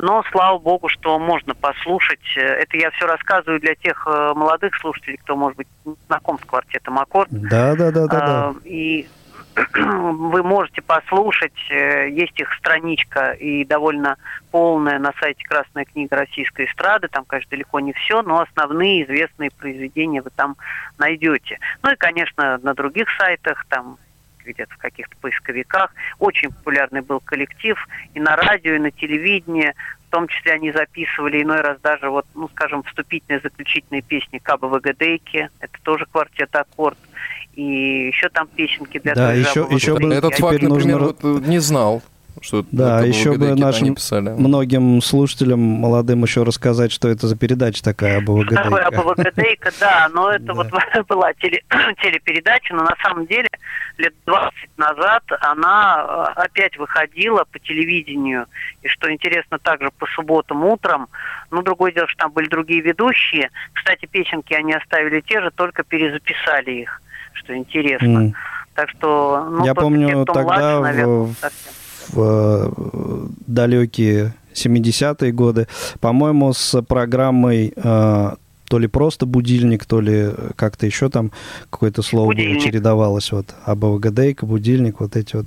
Но, 0.00 0.22
слава 0.30 0.58
богу, 0.58 0.88
что 0.88 1.18
можно 1.18 1.54
послушать. 1.54 2.20
Э, 2.36 2.40
Это 2.40 2.76
я 2.78 2.90
все 2.92 3.06
рассказываю 3.06 3.60
для 3.60 3.74
тех 3.74 4.06
э, 4.06 4.32
молодых 4.34 4.74
слушателей, 4.76 5.16
кто, 5.18 5.36
может 5.36 5.56
быть, 5.56 5.68
знаком 6.06 6.38
с 6.38 6.44
квартетом 6.44 6.98
«Аккорд». 6.98 7.28
да. 7.30 7.74
Да, 7.74 7.90
да, 7.90 7.90
да, 7.90 8.06
да. 8.06 8.18
А, 8.20 8.54
И 8.64 9.08
вы 9.74 10.42
можете 10.44 10.82
послушать, 10.82 11.58
э, 11.70 12.10
есть 12.10 12.38
их 12.38 12.52
страничка 12.54 13.32
и 13.32 13.64
довольно 13.64 14.16
полная 14.52 15.00
на 15.00 15.12
сайте 15.20 15.44
Красная 15.44 15.84
книга 15.84 16.14
российской 16.14 16.66
эстрады, 16.66 17.08
там, 17.08 17.24
конечно, 17.24 17.50
далеко 17.50 17.80
не 17.80 17.92
все, 17.92 18.22
но 18.22 18.40
основные 18.40 19.04
известные 19.04 19.50
произведения 19.50 20.22
вы 20.22 20.30
там 20.30 20.56
найдете. 20.96 21.58
Ну 21.82 21.90
и, 21.90 21.96
конечно, 21.96 22.58
на 22.62 22.74
других 22.74 23.08
сайтах, 23.18 23.66
там 23.68 23.98
где-то 24.48 24.74
в 24.74 24.78
каких-то 24.78 25.16
поисковиках. 25.20 25.94
Очень 26.18 26.50
популярный 26.50 27.00
был 27.02 27.20
коллектив 27.20 27.76
и 28.14 28.20
на 28.20 28.36
радио, 28.36 28.74
и 28.74 28.78
на 28.78 28.90
телевидении. 28.90 29.72
В 30.08 30.10
том 30.10 30.26
числе 30.26 30.52
они 30.52 30.72
записывали 30.72 31.42
иной 31.42 31.60
раз 31.60 31.78
даже, 31.82 32.08
вот, 32.08 32.24
ну, 32.34 32.48
скажем, 32.48 32.82
вступительные, 32.82 33.40
заключительные 33.40 34.00
песни 34.02 34.38
Каба 34.38 34.66
Вагадейки. 34.66 35.50
Это 35.60 35.78
тоже 35.82 36.06
квартет 36.10 36.48
«Аккорд». 36.56 36.96
И 37.54 38.06
еще 38.06 38.28
там 38.30 38.46
песенки 38.48 38.98
для 38.98 39.14
Да, 39.14 39.32
еще- 39.34 39.66
еще 39.70 39.94
бы 39.94 40.04
Вагадейки. 40.04 40.18
Этот 40.18 40.32
теперь 40.36 40.40
факт, 40.50 40.62
например, 40.62 40.98
нужно- 41.00 41.06
вот, 41.30 41.44
э, 41.44 41.48
не 41.48 41.58
знал, 41.58 42.02
что 42.42 42.64
Да, 42.70 42.98
это 42.98 43.06
еще 43.08 43.32
бы 43.36 43.54
нашим 43.54 43.94
писали. 43.94 44.30
многим 44.30 45.00
слушателям 45.02 45.60
молодым 45.60 46.22
еще 46.24 46.42
рассказать, 46.42 46.92
что 46.92 47.08
это 47.08 47.26
за 47.26 47.36
передача 47.36 47.82
такая 47.82 48.18
ОВГД. 48.18 48.56
АБВГДейка, 48.56 49.70
да, 49.80 50.08
но 50.12 50.30
это 50.30 50.52
вот 50.54 50.68
была 51.08 51.32
теле- 51.34 51.62
телепередача, 52.02 52.74
но 52.74 52.82
на 52.84 52.94
самом 53.02 53.26
деле 53.26 53.48
лет 53.98 54.14
20 54.26 54.52
назад 54.76 55.22
она 55.40 56.04
э, 56.36 56.40
опять 56.40 56.76
выходила 56.78 57.44
по 57.50 57.58
телевидению. 57.58 58.46
И 58.82 58.88
что 58.88 59.12
интересно, 59.12 59.58
также 59.58 59.90
по 59.98 60.06
субботам 60.06 60.64
утром. 60.64 61.08
Ну, 61.50 61.62
другое 61.62 61.92
дело, 61.92 62.06
что 62.08 62.18
там 62.24 62.32
были 62.32 62.48
другие 62.48 62.80
ведущие. 62.80 63.50
Кстати, 63.72 64.06
песенки 64.06 64.52
они 64.54 64.72
оставили 64.74 65.20
те 65.20 65.40
же, 65.40 65.50
только 65.50 65.82
перезаписали 65.82 66.70
их, 66.82 67.02
что 67.32 67.56
интересно. 67.56 68.32
Так 68.74 68.90
что, 68.90 69.44
ну, 69.50 69.64
Я 69.64 69.74
помню, 69.74 70.24
те, 70.24 70.32
тогда 70.32 70.42
младше, 70.44 70.80
наверное, 70.82 71.06
в- 71.24 71.34
совсем. 71.40 71.72
В 72.08 72.72
э, 72.74 73.26
далекие 73.46 74.34
70-е 74.54 75.32
годы, 75.32 75.66
по-моему, 76.00 76.52
с 76.52 76.82
программой 76.82 77.72
э, 77.76 78.30
то 78.68 78.78
ли 78.78 78.86
просто 78.86 79.26
будильник, 79.26 79.86
то 79.86 80.00
ли 80.00 80.30
как-то 80.56 80.86
еще 80.86 81.08
там 81.08 81.32
какое-то 81.70 82.02
слово 82.02 82.26
Будильник. 82.26 82.62
чередовалось. 82.62 83.32
Вот 83.32 83.54
АБВГДейка, 83.64 84.46
будильник, 84.46 85.00
вот 85.00 85.16
эти 85.16 85.36
вот 85.36 85.46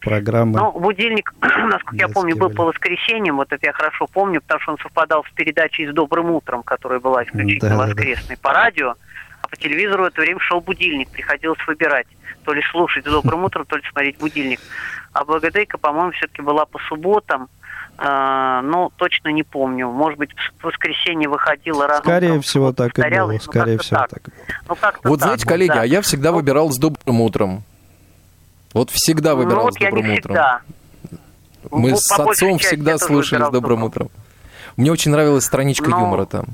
программы. 0.00 0.60
Ну, 0.60 0.72
будильник, 0.78 1.34
насколько 1.40 1.96
я 1.96 2.08
помню, 2.08 2.36
был 2.36 2.48
Детские 2.48 2.56
по 2.56 2.64
воскресеньям, 2.66 3.36
вот 3.36 3.52
это 3.52 3.66
я 3.66 3.72
хорошо 3.72 4.06
помню, 4.06 4.40
потому 4.40 4.60
что 4.60 4.72
он 4.72 4.78
совпадал 4.78 5.24
с 5.24 5.34
передачей 5.34 5.88
«С 5.88 5.92
добрым 5.92 6.30
утром», 6.30 6.62
которая 6.62 7.00
была 7.00 7.24
исключительно 7.24 7.76
Да-да-да. 7.76 7.94
воскресной 7.94 8.36
по 8.36 8.52
радио, 8.52 8.94
а 9.42 9.48
по 9.48 9.56
телевизору 9.56 10.04
в 10.04 10.06
это 10.06 10.20
время 10.20 10.38
шел 10.40 10.60
будильник, 10.60 11.08
приходилось 11.10 11.58
выбирать, 11.66 12.06
то 12.44 12.52
ли 12.52 12.62
слушать 12.70 13.06
«С 13.06 13.10
добрым 13.10 13.44
утром», 13.44 13.64
то 13.66 13.76
ли 13.76 13.82
смотреть 13.90 14.18
будильник. 14.18 14.60
А 15.12 15.24
«Благодейка», 15.24 15.78
по-моему, 15.78 16.12
все-таки 16.12 16.42
была 16.42 16.64
по 16.66 16.78
субботам, 16.88 17.48
э, 17.98 18.60
ну, 18.64 18.90
точно 18.96 19.28
не 19.28 19.42
помню. 19.42 19.88
Может 19.90 20.18
быть, 20.18 20.30
в 20.60 20.64
воскресенье 20.64 21.28
выходила 21.28 21.86
рано. 21.86 22.00
Скорее 22.02 22.40
всего, 22.40 22.72
так 22.72 22.98
и 22.98 23.02
было. 23.02 23.32
ну, 23.32 23.38
Скорее 23.40 23.76
как-то 23.78 23.82
всего, 23.84 24.06
так. 24.08 24.22
Ну, 24.68 24.76
Вот 25.04 25.20
так 25.20 25.26
знаете, 25.26 25.46
коллеги, 25.46 25.68
да. 25.74 25.82
а 25.82 25.84
я 25.84 26.00
всегда 26.02 26.30
Ну, 26.30 26.36
выбирал 26.36 26.70
с 26.70 26.78
добрым 26.78 27.20
утром. 27.20 27.62
Вот 28.74 28.90
всегда 28.90 29.32
ну, 29.32 29.36
выбирал 29.42 29.64
вот 29.64 29.74
с 29.74 29.80
я 29.80 29.90
добрым 29.90 30.06
не 30.08 30.18
утром. 30.18 30.34
всегда. 30.34 30.60
Мы 31.70 31.90
Ну, 31.90 31.96
с 31.96 32.10
отцом 32.10 32.58
всегда 32.58 32.98
слушали 32.98 33.44
с 33.44 33.50
добрым 33.50 33.84
утром. 33.84 34.08
Мне 34.76 34.90
очень 34.90 35.10
нравилась 35.10 35.44
страничка 35.44 35.88
Но- 35.90 36.00
юмора 36.00 36.24
там. 36.24 36.46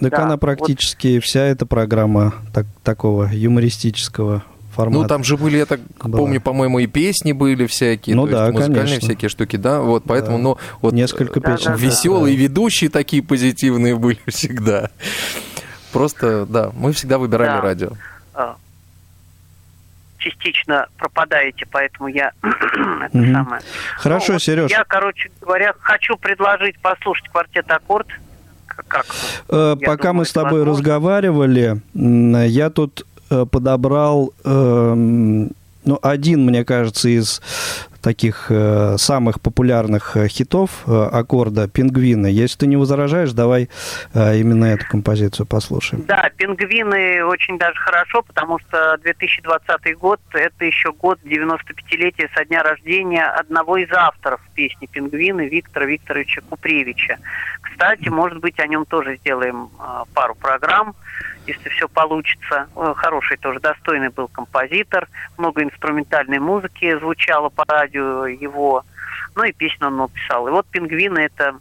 Так 0.00 0.10
Да, 0.12 0.18
она 0.22 0.30
вот- 0.32 0.40
практически 0.40 1.18
вся 1.20 1.40
эта 1.40 1.66
программа 1.66 2.34
так- 2.54 2.66
такого 2.84 3.28
юмористического 3.32 4.44
формат. 4.74 4.94
Ну, 5.02 5.08
там 5.08 5.24
же 5.24 5.36
были, 5.36 5.56
я 5.56 5.66
так 5.66 5.80
Была. 6.04 6.18
помню, 6.18 6.40
по-моему, 6.40 6.78
и 6.78 6.86
песни 6.86 7.32
были 7.32 7.66
всякие, 7.66 8.14
Ну 8.14 8.26
то 8.26 8.32
да, 8.32 8.42
есть 8.46 8.52
музыкальные 8.54 8.84
конечно. 8.84 9.08
всякие 9.08 9.28
штуки, 9.28 9.56
да, 9.56 9.80
вот, 9.80 10.04
поэтому, 10.06 10.36
Да. 10.36 10.42
ну, 10.42 10.58
вот 10.82 10.94
Несколько 10.94 11.40
Да, 11.40 11.50
песен. 11.56 11.72
да, 11.72 11.78
да. 11.78 11.82
веселые 11.84 12.36
ведущие 12.36 12.90
такие 12.90 13.22
позитивные 13.24 13.96
были 13.96 14.18
всегда. 14.28 14.90
Просто, 15.92 16.46
да, 16.46 16.70
мы 16.74 16.92
всегда 16.92 17.18
выбирали 17.18 17.48
Да. 17.56 17.60
радио. 17.60 17.90
э, 18.34 18.54
частично 20.18 20.86
пропадаете, 20.96 21.66
поэтому 21.70 22.08
я 22.08 22.30
это 22.42 23.16
Мгм. 23.18 23.32
самое. 23.34 23.62
Хорошо, 23.96 24.26
Ну, 24.28 24.32
вот 24.34 24.42
Сереж. 24.42 24.70
Я, 24.70 24.84
короче 24.84 25.30
говоря, 25.40 25.74
хочу 25.80 26.16
предложить 26.16 26.78
послушать 26.78 27.28
квартет 27.30 27.70
аккорд. 27.70 28.06
Как? 28.86 29.06
Э, 29.48 29.76
Пока 29.84 30.08
думаю, 30.08 30.14
мы 30.14 30.24
с 30.26 30.32
тобой 30.32 30.60
возможно. 30.60 30.72
разговаривали, 30.72 31.80
я 31.94 32.70
тут 32.70 33.04
э, 33.30 33.46
подобрал 33.50 34.32
эм, 34.44 35.50
ну, 35.84 35.98
один, 36.02 36.44
мне 36.44 36.64
кажется, 36.64 37.08
из 37.08 37.40
таких 38.08 38.46
э, 38.48 38.96
самых 38.96 39.38
популярных 39.38 40.16
э, 40.16 40.28
хитов 40.28 40.70
э, 40.86 41.08
аккорда 41.12 41.68
«Пингвины». 41.68 42.28
Если 42.28 42.60
ты 42.60 42.66
не 42.66 42.78
возражаешь, 42.78 43.32
давай 43.32 43.68
э, 44.14 44.38
именно 44.38 44.64
эту 44.64 44.86
композицию 44.88 45.44
послушаем. 45.44 46.04
Да, 46.06 46.30
пингвины 46.38 47.22
очень 47.26 47.58
даже 47.58 47.78
хорошо, 47.78 48.22
потому 48.22 48.58
что 48.60 48.96
2020 49.02 49.98
год– 49.98 50.20
это 50.32 50.64
еще 50.64 50.90
год 50.92 51.18
95-летия 51.22 52.30
со 52.34 52.46
дня 52.46 52.62
рождения 52.62 53.26
одного 53.26 53.76
из 53.76 53.92
авторов 53.92 54.40
песни 54.54 54.86
«Пингвины» 54.86 55.46
Виктора 55.46 55.84
Викторовича 55.84 56.40
Купревича. 56.48 57.18
Кстати, 57.60 58.08
может 58.08 58.38
быть, 58.38 58.58
о 58.58 58.66
нем 58.66 58.86
тоже 58.86 59.18
сделаем 59.18 59.68
а, 59.78 60.04
пару 60.14 60.34
программ, 60.34 60.94
если 61.48 61.68
все 61.70 61.88
получится. 61.88 62.68
Э, 62.76 62.92
Хороший 62.96 63.36
тоже, 63.36 63.60
достойный 63.60 64.10
был 64.10 64.28
композитор, 64.28 65.08
много 65.36 65.62
инструментальной 65.62 66.38
музыки 66.38 66.98
звучало 66.98 67.48
по 67.48 67.64
радио 67.66 67.97
его, 67.98 68.84
ну 69.34 69.44
и 69.44 69.52
песню 69.52 69.88
он 69.88 69.94
много 69.94 70.12
писал. 70.12 70.48
И 70.48 70.50
вот 70.50 70.66
«Пингвины»– 70.66 71.18
это 71.20 71.56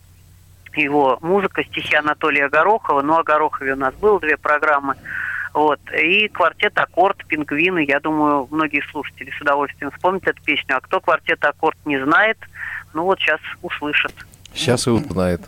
его 0.76 1.18
музыка, 1.22 1.64
стихи 1.64 1.96
Анатолия 1.96 2.50
Горохова. 2.50 3.02
Ну, 3.02 3.18
о 3.18 3.24
Горохове 3.24 3.74
у 3.74 3.78
нас 3.78 3.94
было 3.96 4.20
две 4.20 4.38
программы. 4.38 4.96
Вот. 5.54 5.80
И 5.92 6.28
квартет 6.28 6.78
«Аккорд», 6.78 7.26
«Пингвины». 7.26 7.84
Я 7.86 8.00
думаю, 8.00 8.48
многие 8.52 8.84
слушатели 8.92 9.32
с 9.32 9.42
удовольствием 9.42 9.92
вспомнят 9.92 10.28
эту 10.28 10.42
песню. 10.44 10.78
А 10.78 10.82
кто 10.82 11.00
квартет 11.00 11.44
«Аккорд» 11.44 11.78
не 11.86 12.04
знает, 12.04 12.38
ну 12.94 13.04
вот 13.04 13.20
сейчас 13.20 13.40
услышит. 13.62 14.14
Сейчас 14.54 14.88
и 14.88 14.92
узнает. 14.92 15.42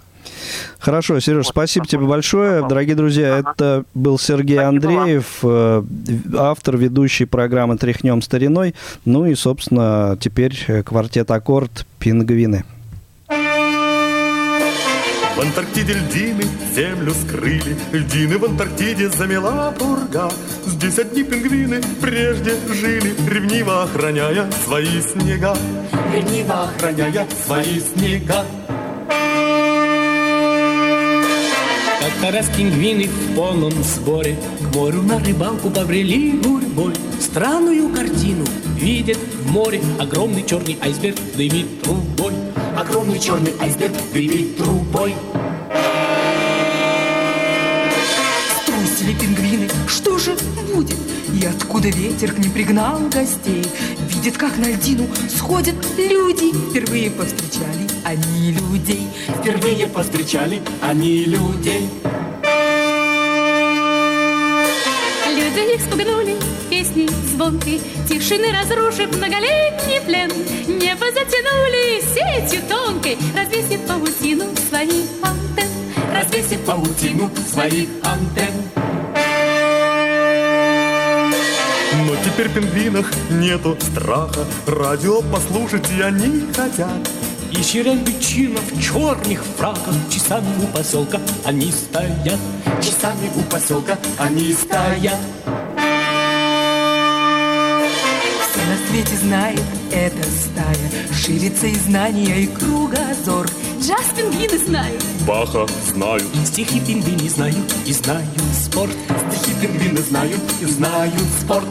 Хорошо, 0.79 1.19
Сереж, 1.19 1.45
Вот, 1.45 1.51
спасибо 1.51 1.85
тебе 1.85 2.05
большое. 2.05 2.67
Дорогие 2.67 2.95
друзья, 2.95 3.37
Ага. 3.37 3.51
это 3.51 3.83
был 3.93 4.17
Сергей 4.17 4.57
Спасибо 4.57 4.69
Андреев, 4.69 5.25
э, 5.43 5.83
автор, 6.37 6.77
ведущий 6.77 7.25
программы 7.25 7.77
«Тряхнем 7.77 8.21
стариной». 8.21 8.75
Ну 9.05 9.25
и, 9.25 9.35
собственно, 9.35 10.17
теперь 10.19 10.57
э, 10.67 10.83
квартет 10.83 11.29
«Аккорд» 11.31 11.85
«Пингвины». 11.99 12.63
В 15.35 15.41
Антарктиде 15.41 15.93
льдины 15.93 16.43
землю 16.75 17.13
скрыли, 17.13 17.77
Льдины 17.93 18.37
в 18.37 18.43
Антарктиде 18.43 19.07
замела 19.09 19.71
пурга. 19.71 20.29
Здесь 20.65 20.99
одни 20.99 21.23
пингвины 21.23 21.81
прежде 22.01 22.55
жили, 22.73 23.13
Ревниво 23.29 23.83
охраняя 23.83 24.51
свои 24.65 24.99
снега. 25.01 25.55
Ревниво 26.13 26.63
охраняя 26.63 27.25
свои 27.45 27.79
снега. 27.79 28.43
Раз 32.21 32.47
пингвины 32.49 33.07
в 33.07 33.35
полном 33.35 33.71
сборе. 33.81 34.37
К 34.59 34.75
морю 34.75 35.01
на 35.01 35.19
рыбалку 35.19 35.69
побрели 35.69 36.33
гурьбой. 36.33 36.93
Странную 37.19 37.89
картину 37.95 38.45
видят 38.75 39.17
в 39.17 39.51
море. 39.51 39.81
Огромный 39.97 40.45
черный 40.45 40.77
айсберг 40.81 41.15
дымит 41.35 41.81
трубой. 41.81 42.33
Огромный 42.77 43.19
черный 43.19 43.53
айсберг 43.59 43.93
дымит 44.13 44.57
трубой. 44.57 45.15
Струсили 48.63 49.13
пингвины, 49.17 49.69
что 49.87 50.17
же 50.19 50.35
будет? 50.73 50.97
И 51.33 51.45
откуда 51.45 51.89
ветер 51.89 52.33
к 52.33 52.39
ним 52.39 52.51
пригнал 52.51 52.99
гостей? 53.09 53.63
Видит, 54.07 54.37
как 54.37 54.57
на 54.57 54.71
льдину 54.71 55.07
сходят 55.29 55.75
люди. 55.97 56.51
Впервые 56.69 57.11
повстречали 57.11 57.87
они 58.03 58.51
людей. 58.51 59.07
Впервые 59.39 59.87
повстречали 59.87 60.61
они 60.81 61.25
людей 61.25 61.89
Люди 65.29 65.75
их 65.75 65.81
спугнули 65.81 66.35
песней 66.69 67.09
звонкой, 67.31 67.79
Тишины 68.07 68.51
разрушив 68.51 69.15
многолетний 69.15 70.01
плен. 70.05 70.31
Небо 70.67 71.05
затянули 71.11 72.01
сетью 72.01 72.61
тонкой, 72.67 73.17
Развесив 73.37 73.81
паутину 73.87 74.45
своих 74.67 75.05
антенн. 75.21 75.69
Развесив 76.13 76.59
паутину 76.65 77.29
своих 77.51 77.89
антенн 78.03 78.78
теперь 82.23 82.49
в 82.49 82.53
пингвинах 82.53 83.11
нету 83.29 83.77
страха, 83.81 84.45
Радио 84.65 85.21
послушать 85.21 85.89
и 85.97 86.01
они 86.01 86.45
хотят. 86.53 87.09
И 87.51 87.63
черепичина 87.63 88.59
в 88.59 88.81
черных 88.81 89.43
фраках 89.57 89.95
Часами 90.11 90.47
у 90.61 90.67
поселка 90.67 91.19
они 91.45 91.71
стоят 91.71 92.39
Часами 92.79 93.31
у 93.35 93.41
поселка 93.51 93.97
они 94.19 94.53
стоят 94.53 95.17
Все 98.51 98.61
на 98.67 98.87
свете 98.87 99.15
знает 99.23 99.61
эта 99.91 100.23
стая. 100.23 100.91
Ширится 101.11 101.65
и 101.65 101.75
знания, 101.75 102.43
и 102.43 102.47
кругозор. 102.47 103.47
Джаз 103.81 104.05
пингвины 104.15 104.57
знают, 104.59 105.03
Баха 105.27 105.65
знают. 105.87 106.23
Стихи 106.45 106.79
пингвины 106.79 107.29
знают 107.29 107.57
и 107.85 107.93
знают 107.93 108.29
спорт 108.53 108.95
Стихи 109.31 109.55
пингвины 109.59 110.01
знают 110.01 110.41
и 110.61 110.65
знают 110.65 111.23
спорт 111.41 111.65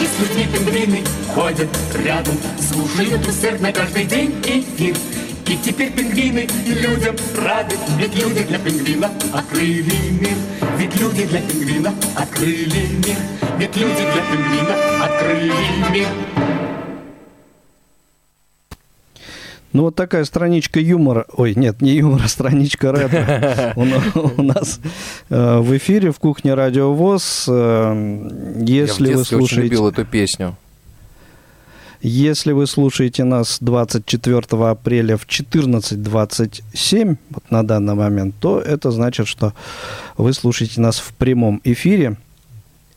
И 0.00 0.06
с 0.06 0.18
людьми 0.20 0.46
пингвины 0.52 1.04
ходят 1.34 1.68
рядом. 2.04 2.36
Слушают 2.58 3.26
усердно 3.26 3.72
каждый 3.72 4.04
день 4.04 4.34
эфир. 4.44 4.96
И 5.46 5.56
теперь 5.58 5.92
пингвины 5.92 6.48
людям 6.66 7.16
рады 7.36 7.76
Ведь 7.98 8.14
люди 8.16 8.42
для 8.44 8.58
пингвина 8.58 9.10
открыли 9.32 9.94
мир. 10.20 10.36
Ведь 10.78 11.00
люди 11.00 11.24
для 11.26 11.40
пингвина 11.40 11.94
открыли 12.16 12.88
мир. 13.06 13.16
Ведь 13.58 13.76
люди 13.76 14.02
для 14.12 14.22
пингвина 14.22 15.04
открыли 15.04 15.52
мир 15.92 16.08
Ну, 19.74 19.82
вот 19.82 19.96
такая 19.96 20.24
страничка 20.24 20.78
юмора. 20.80 21.26
Ой, 21.36 21.52
нет, 21.56 21.82
не 21.82 21.94
юмора, 21.96 22.26
страничка 22.28 22.92
ретро. 22.92 23.72
У 23.76 23.84
на- 23.84 24.02
У 24.38 24.42
нас 24.42 24.80
э, 25.28 25.58
в 25.58 25.76
эфире 25.76 26.12
в 26.12 26.18
кухне 26.20 26.54
Радио 26.54 26.94
ВОЗ. 26.94 27.46
Э, 27.48 27.92
Если 28.60 29.08
Я 29.08 29.14
в 29.14 29.16
вы 29.16 29.18
детстве 29.18 29.36
очень 29.38 29.38
слушаете... 29.48 29.62
любил 29.62 29.88
эту 29.88 30.04
песню. 30.04 30.56
Если 32.02 32.52
вы 32.52 32.66
слушаете 32.66 33.24
нас 33.24 33.58
24 33.60 34.38
апреля 34.70 35.16
в 35.16 35.26
14.27, 35.26 37.16
вот 37.30 37.50
на 37.50 37.66
данный 37.66 37.94
момент, 37.94 38.34
то 38.40 38.60
это 38.60 38.90
значит, 38.90 39.26
что 39.26 39.54
вы 40.18 40.32
слушаете 40.34 40.80
нас 40.82 40.98
в 40.98 41.12
прямом 41.14 41.60
эфире. 41.64 42.16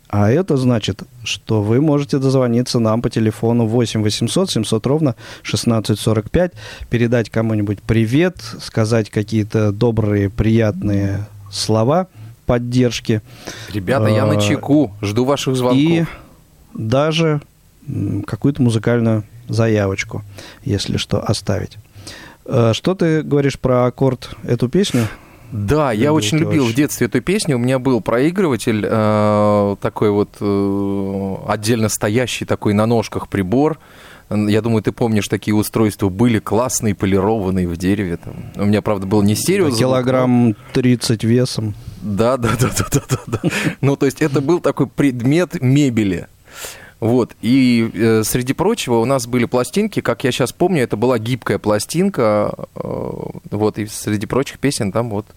А 0.10 0.30
это 0.32 0.56
значит, 0.56 1.04
что 1.24 1.62
вы 1.62 1.82
можете 1.82 2.18
дозвониться 2.18 2.80
нам 2.80 3.02
по 3.02 3.10
телефону 3.10 3.66
8 3.66 4.04
800 4.04 4.50
700 4.50 4.88
ровно 4.88 5.16
1645, 5.42 6.54
передать 6.90 7.30
кому-нибудь 7.30 7.82
привет, 7.82 8.38
сказать 8.62 9.10
какие-то 9.10 9.72
добрые, 9.72 10.30
приятные 10.30 11.26
слова 11.52 12.08
поддержки. 12.46 13.22
Ребята, 13.74 14.08
я 14.08 14.26
на 14.26 14.38
А, 14.38 14.42
чеку, 14.42 14.94
жду 15.02 15.26
ваших 15.26 15.56
звонков. 15.56 15.78
И 15.82 16.06
даже 16.74 17.42
какую-то 18.26 18.62
музыкальную 18.62 19.24
заявочку, 19.50 20.24
если 20.64 20.98
что, 20.98 21.22
оставить. 21.22 21.78
Э, 22.46 22.72
Что 22.74 22.96
ты 22.96 23.22
говоришь 23.24 23.60
про 23.60 23.86
аккорд 23.86 24.30
эту 24.44 24.70
песню? 24.70 25.08
Да, 25.52 25.92
я 25.92 26.06
Любил 26.06 26.16
очень 26.16 26.38
ты 26.40 26.44
любил 26.44 26.64
очень. 26.64 26.74
в 26.74 26.76
детстве 26.76 27.08
эту 27.08 27.22
песню. 27.22 27.56
У 27.56 27.60
меня 27.60 27.80
был 27.80 28.02
проигрыватель, 28.02 28.86
э, 28.88 29.76
такой 29.82 30.12
вот 30.12 30.30
э, 30.40 31.36
отдельно 31.48 31.90
стоящий, 31.90 32.46
такой 32.46 32.74
на 32.74 32.86
ножках 32.86 33.28
прибор. 33.30 33.80
Я 34.30 34.62
думаю, 34.62 34.84
ты 34.84 34.92
помнишь, 34.92 35.30
такие 35.30 35.56
устройства 35.56 36.10
были 36.10 36.40
классные, 36.40 36.94
полированные 36.94 37.66
в 37.68 37.78
дереве. 37.78 38.18
Там. 38.18 38.34
У 38.56 38.66
меня, 38.66 38.82
правда, 38.82 39.08
был 39.08 39.22
не 39.22 39.36
стерео. 39.36 39.70
Килограмм 39.70 40.54
30 40.74 41.24
весом. 41.24 41.76
Да, 42.02 42.36
да, 42.36 42.50
да, 42.60 42.70
да, 42.78 43.02
да, 43.10 43.20
да. 43.28 43.50
Ну, 43.80 43.96
то 43.96 44.06
есть 44.06 44.22
это 44.22 44.42
был 44.42 44.60
такой 44.60 44.88
предмет 44.88 45.62
мебели. 45.62 46.28
Вот, 47.00 47.36
и 47.42 47.92
э, 47.94 48.24
среди 48.24 48.54
прочего 48.54 48.96
у 48.96 49.06
нас 49.06 49.28
были 49.28 49.46
пластинки, 49.46 50.00
как 50.00 50.24
я 50.24 50.32
сейчас 50.32 50.52
помню, 50.52 50.82
это 50.82 50.98
была 50.98 51.20
гибкая 51.20 51.60
пластинка, 51.60 52.56
э, 52.76 53.12
вот, 53.52 53.78
и 53.78 53.86
среди 53.86 54.26
прочих 54.26 54.58
песен 54.58 54.92
там 54.92 55.12
вот 55.12 55.28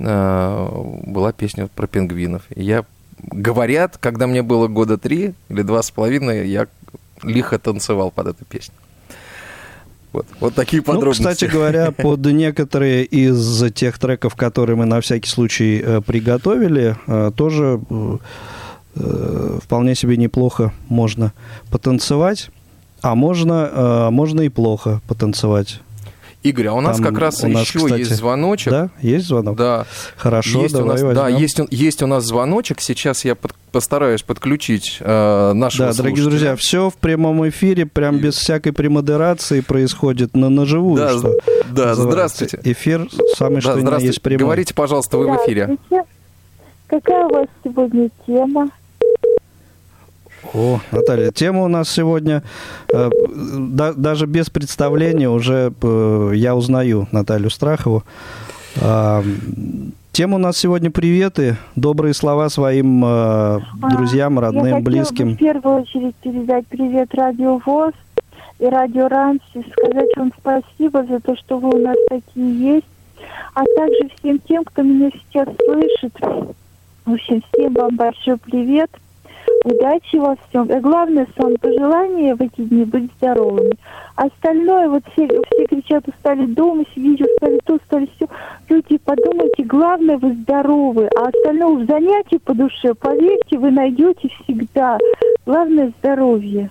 э, 0.00 0.68
была 1.06 1.32
песня 1.32 1.68
про 1.72 1.86
пингвинов. 1.86 2.42
И 2.54 2.64
я 2.64 2.84
говорят, 3.22 3.98
когда 3.98 4.26
мне 4.26 4.42
было 4.42 4.66
года 4.66 4.98
три 4.98 5.34
или 5.48 5.62
два 5.62 5.82
с 5.82 5.92
половиной, 5.92 6.48
я 6.48 6.66
лихо 7.22 7.58
танцевал 7.60 8.10
под 8.10 8.26
эту 8.28 8.44
песню. 8.44 8.74
Вот, 10.12 10.26
вот 10.40 10.54
такие 10.54 10.82
Ну, 10.84 10.92
подробности. 10.92 11.22
кстати 11.22 11.44
говоря, 11.52 11.92
под 11.92 12.24
некоторые 12.26 13.04
из 13.04 13.72
тех 13.74 13.98
треков, 13.98 14.34
которые 14.34 14.74
мы 14.74 14.86
на 14.86 15.00
всякий 15.00 15.28
случай 15.28 15.80
э, 15.84 16.00
приготовили, 16.00 16.96
э, 17.06 17.30
тоже 17.36 17.80
э, 18.96 19.58
вполне 19.62 19.94
себе 19.94 20.16
неплохо 20.16 20.72
можно 20.88 21.32
потанцевать, 21.70 22.50
а 23.02 23.14
можно, 23.14 23.70
э, 23.72 24.10
можно 24.10 24.40
и 24.42 24.48
плохо 24.48 25.00
потанцевать. 25.06 25.80
Игорь, 26.42 26.66
а 26.68 26.74
у 26.74 26.80
нас 26.80 26.98
Там 26.98 27.06
как 27.06 27.18
раз 27.18 27.42
у 27.42 27.48
нас, 27.48 27.62
еще 27.66 27.78
кстати, 27.80 28.00
есть 28.00 28.14
звоночек. 28.16 28.70
Да, 28.70 28.90
есть 29.02 29.26
звонок? 29.26 29.56
Да. 29.56 29.84
Хорошо, 30.16 30.62
есть 30.62 30.74
у 30.76 30.78
давай 30.78 30.92
нас, 30.92 31.00
да, 31.16 31.22
возьмем. 31.24 31.40
есть, 31.40 31.60
у- 31.60 31.66
есть 31.70 32.02
у 32.02 32.06
нас 32.06 32.24
звоночек. 32.24 32.80
Сейчас 32.80 33.24
я 33.24 33.34
под- 33.34 33.52
постараюсь 33.72 34.22
подключить 34.22 34.98
э, 35.00 35.52
нашего 35.54 35.88
Да, 35.90 35.96
дорогие 35.96 36.22
слушателя. 36.22 36.30
друзья, 36.50 36.56
все 36.56 36.88
в 36.90 36.94
прямом 36.94 37.48
эфире, 37.48 37.84
прям 37.86 38.18
без 38.18 38.34
всякой 38.36 38.72
премодерации 38.72 39.58
происходит 39.60 40.36
на 40.36 40.48
наживую. 40.48 40.96
Да, 41.02 41.18
что 41.18 41.34
да, 41.72 41.94
здравствуйте. 41.96 42.60
Эфир 42.62 43.08
самый 43.36 43.56
Да, 43.56 43.60
что 43.62 43.80
ни 43.80 43.82
на 43.84 43.96
есть 43.96 44.22
прямой. 44.22 44.38
Говорите, 44.44 44.72
пожалуйста, 44.72 45.18
вы 45.18 45.26
в 45.32 45.44
эфире. 45.44 45.78
Какая 46.86 47.26
у 47.26 47.32
вас 47.32 47.46
сегодня 47.64 48.08
тема? 48.24 48.68
О, 50.54 50.80
Наталья, 50.92 51.30
тема 51.32 51.64
у 51.64 51.68
нас 51.68 51.88
сегодня, 51.88 52.42
э, 52.92 53.10
да- 53.34 53.92
даже 53.94 54.26
без 54.26 54.48
представления 54.50 55.28
уже 55.28 55.72
э, 55.82 56.32
я 56.34 56.54
узнаю 56.54 57.08
Наталью 57.12 57.50
Страхову. 57.50 58.02
А, 58.80 59.22
тема 60.12 60.36
у 60.36 60.38
нас 60.38 60.56
сегодня 60.58 60.90
приветы, 60.90 61.56
добрые 61.76 62.14
слова 62.14 62.48
своим 62.48 63.02
э, 63.04 63.60
друзьям, 63.90 64.38
родным, 64.38 64.64
А, 64.64 64.68
Я 64.68 64.74
хотела 64.74 64.80
бы 64.84 64.90
близким. 64.90 65.34
в 65.34 65.38
первую 65.38 65.82
очередь 65.82 66.14
передать 66.16 66.66
привет 66.66 67.14
Радио 67.14 67.58
ВОЗ 67.64 67.92
и 68.58 68.64
Радио 68.66 69.08
Ранси, 69.08 69.64
сказать 69.72 70.08
вам 70.16 70.32
спасибо 70.38 71.04
за 71.04 71.20
то, 71.20 71.36
что 71.36 71.58
вы 71.58 71.70
у 71.70 71.78
нас 71.78 71.96
такие 72.08 72.74
есть, 72.76 72.86
а 73.54 73.64
также 73.76 74.10
всем 74.18 74.38
тем, 74.46 74.64
кто 74.64 74.82
меня 74.82 75.10
сейчас 75.10 75.48
слышит. 75.64 76.14
В 77.04 77.12
общем, 77.12 77.42
всем 77.52 77.72
вам 77.74 77.96
большой 77.96 78.36
привет. 78.36 78.90
Удачи 79.64 80.16
во 80.16 80.36
всем. 80.36 80.66
И 80.66 80.80
главное, 80.80 81.26
самое 81.36 81.58
пожелание 81.58 82.34
в 82.34 82.40
эти 82.40 82.62
дни 82.62 82.84
быть 82.84 83.10
здоровыми. 83.18 83.74
Остальное, 84.14 84.88
вот 84.88 85.02
все, 85.12 85.26
все 85.26 85.66
кричат, 85.66 86.08
устали 86.08 86.46
дома 86.46 86.84
сидеть, 86.94 87.20
устали 87.20 87.60
то, 87.64 87.74
устали 87.74 88.08
все. 88.16 88.28
Люди, 88.68 88.98
подумайте, 89.04 89.64
главное, 89.64 90.18
вы 90.18 90.34
здоровы. 90.34 91.08
А 91.18 91.28
остальное 91.28 91.84
в 91.84 91.86
занятии 91.86 92.38
по 92.38 92.54
душе, 92.54 92.94
поверьте, 92.94 93.58
вы 93.58 93.70
найдете 93.70 94.28
всегда. 94.42 94.98
Главное, 95.44 95.92
здоровье. 95.98 96.70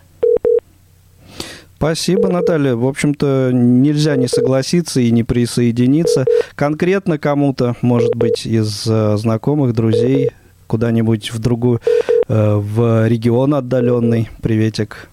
Спасибо, 1.77 2.29
Наталья. 2.29 2.75
В 2.75 2.87
общем-то, 2.87 3.51
нельзя 3.53 4.15
не 4.15 4.27
согласиться 4.27 5.01
и 5.01 5.11
не 5.11 5.23
присоединиться. 5.23 6.25
Конкретно 6.55 7.19
кому-то, 7.19 7.75
может 7.81 8.15
быть, 8.15 8.45
из 8.45 8.87
э, 8.87 9.17
знакомых, 9.17 9.73
друзей, 9.73 10.31
куда-нибудь 10.67 11.31
в 11.31 11.39
другую, 11.39 11.81
в 12.27 13.07
регион 13.07 13.53
отдаленный 13.53 14.29
приветик 14.41 15.09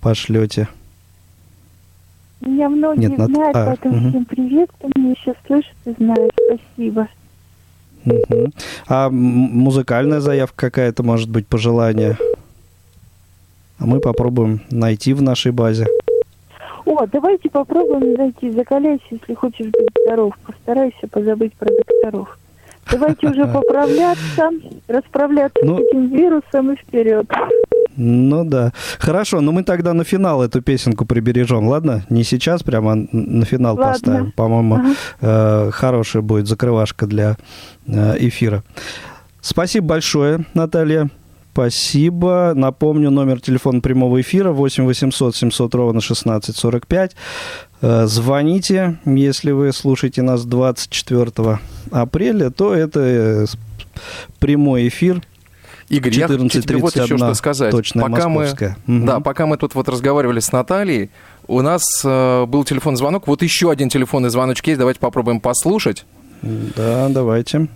пошлете. 0.00 0.68
Меня 2.40 2.68
многие 2.68 3.06
Нет, 3.06 3.18
Нат- 3.18 3.30
знают, 3.30 3.56
а, 3.56 3.66
поэтому 3.66 3.96
мгм. 3.96 4.10
всем 4.10 4.24
привет, 4.26 4.70
кто 4.78 4.88
меня 4.94 5.10
еще 5.10 5.34
слышит 5.46 5.74
и 5.84 5.92
знает. 5.98 6.30
Спасибо. 6.46 7.08
Мгм. 8.04 8.52
А 8.86 9.10
музыкальная 9.10 10.20
заявка 10.20 10.66
какая-то, 10.70 11.02
может 11.02 11.28
быть, 11.28 11.46
пожелание? 11.48 12.16
А 13.78 13.86
мы 13.86 13.98
попробуем 14.00 14.60
найти 14.70 15.12
в 15.12 15.22
нашей 15.22 15.50
базе. 15.50 15.86
О, 16.84 17.04
давайте 17.06 17.50
попробуем 17.50 18.14
найти. 18.14 18.50
Закаляйся, 18.52 19.02
если 19.10 19.34
хочешь 19.34 19.66
быть 19.66 19.88
здоров. 20.04 20.34
Постарайся 20.46 21.08
позабыть 21.10 21.52
про 21.54 21.68
докторов. 21.68 22.38
Давайте 22.90 23.28
уже 23.28 23.46
поправляться, 23.52 24.50
расправляться 24.88 25.58
Ну. 25.64 25.78
с 25.78 25.80
этим 25.80 26.08
вирусом 26.08 26.72
и 26.72 26.76
вперед. 26.76 27.26
Ну 27.96 28.44
да. 28.44 28.72
Хорошо, 28.98 29.40
но 29.40 29.52
мы 29.52 29.62
тогда 29.62 29.94
на 29.94 30.04
финал 30.04 30.42
эту 30.42 30.60
песенку 30.60 31.06
прибережем, 31.06 31.66
ладно? 31.68 32.04
Не 32.10 32.24
сейчас 32.24 32.62
прямо, 32.62 32.94
на 33.12 33.44
финал 33.46 33.76
Ладно. 33.76 33.92
поставим. 33.92 34.32
По-моему, 34.32 34.80
э, 35.22 35.70
хорошая 35.72 36.22
будет 36.22 36.46
закрывашка 36.46 37.06
для 37.06 37.36
э, 37.86 38.16
эфира. 38.18 38.62
Спасибо 39.40 39.86
большое, 39.86 40.44
Наталья. 40.54 41.08
Спасибо. 41.52 42.52
Напомню, 42.54 43.10
номер 43.10 43.40
телефона 43.40 43.80
прямого 43.80 44.20
эфира 44.20 44.52
8 44.52 44.84
800 44.84 45.34
700 45.34 45.74
ровно 45.74 46.00
1645. 46.00 47.16
Э, 47.82 48.06
Звоните, 48.06 48.98
если 49.04 49.50
вы 49.50 49.72
слушаете 49.72 50.22
нас 50.22 50.44
24 50.44 51.58
апреля, 51.90 52.50
то 52.50 52.74
это 52.74 53.00
э, 53.00 53.46
прямой 54.38 54.88
эфир. 54.88 55.22
Игорь, 55.88 56.14
я 56.14 56.26
хочу 56.26 56.48
тебе 56.48 56.78
вот 56.78 56.96
еще 56.96 57.14
14.31 57.14 57.16
что 57.18 57.34
сказать. 57.34 57.70
точная 57.70 58.04
пока 58.04 58.28
мы, 58.28 58.40
московская. 58.40 58.76
Мгм. 58.86 59.06
да, 59.06 59.20
пока 59.20 59.46
мы 59.46 59.56
тут 59.56 59.74
вот 59.76 59.88
разговаривали 59.88 60.40
с 60.40 60.50
Натальей, 60.50 61.10
у 61.46 61.60
нас 61.60 61.82
э, 62.04 62.44
был 62.46 62.64
телефонный 62.64 62.96
звонок. 62.96 63.28
Вот 63.28 63.42
еще 63.42 63.70
один 63.70 63.88
телефонный 63.88 64.30
звоночек 64.30 64.66
есть. 64.66 64.78
Давайте 64.78 64.98
попробуем 64.98 65.40
послушать. 65.40 66.04
Да, 66.42 67.08
давайте. 67.08 67.68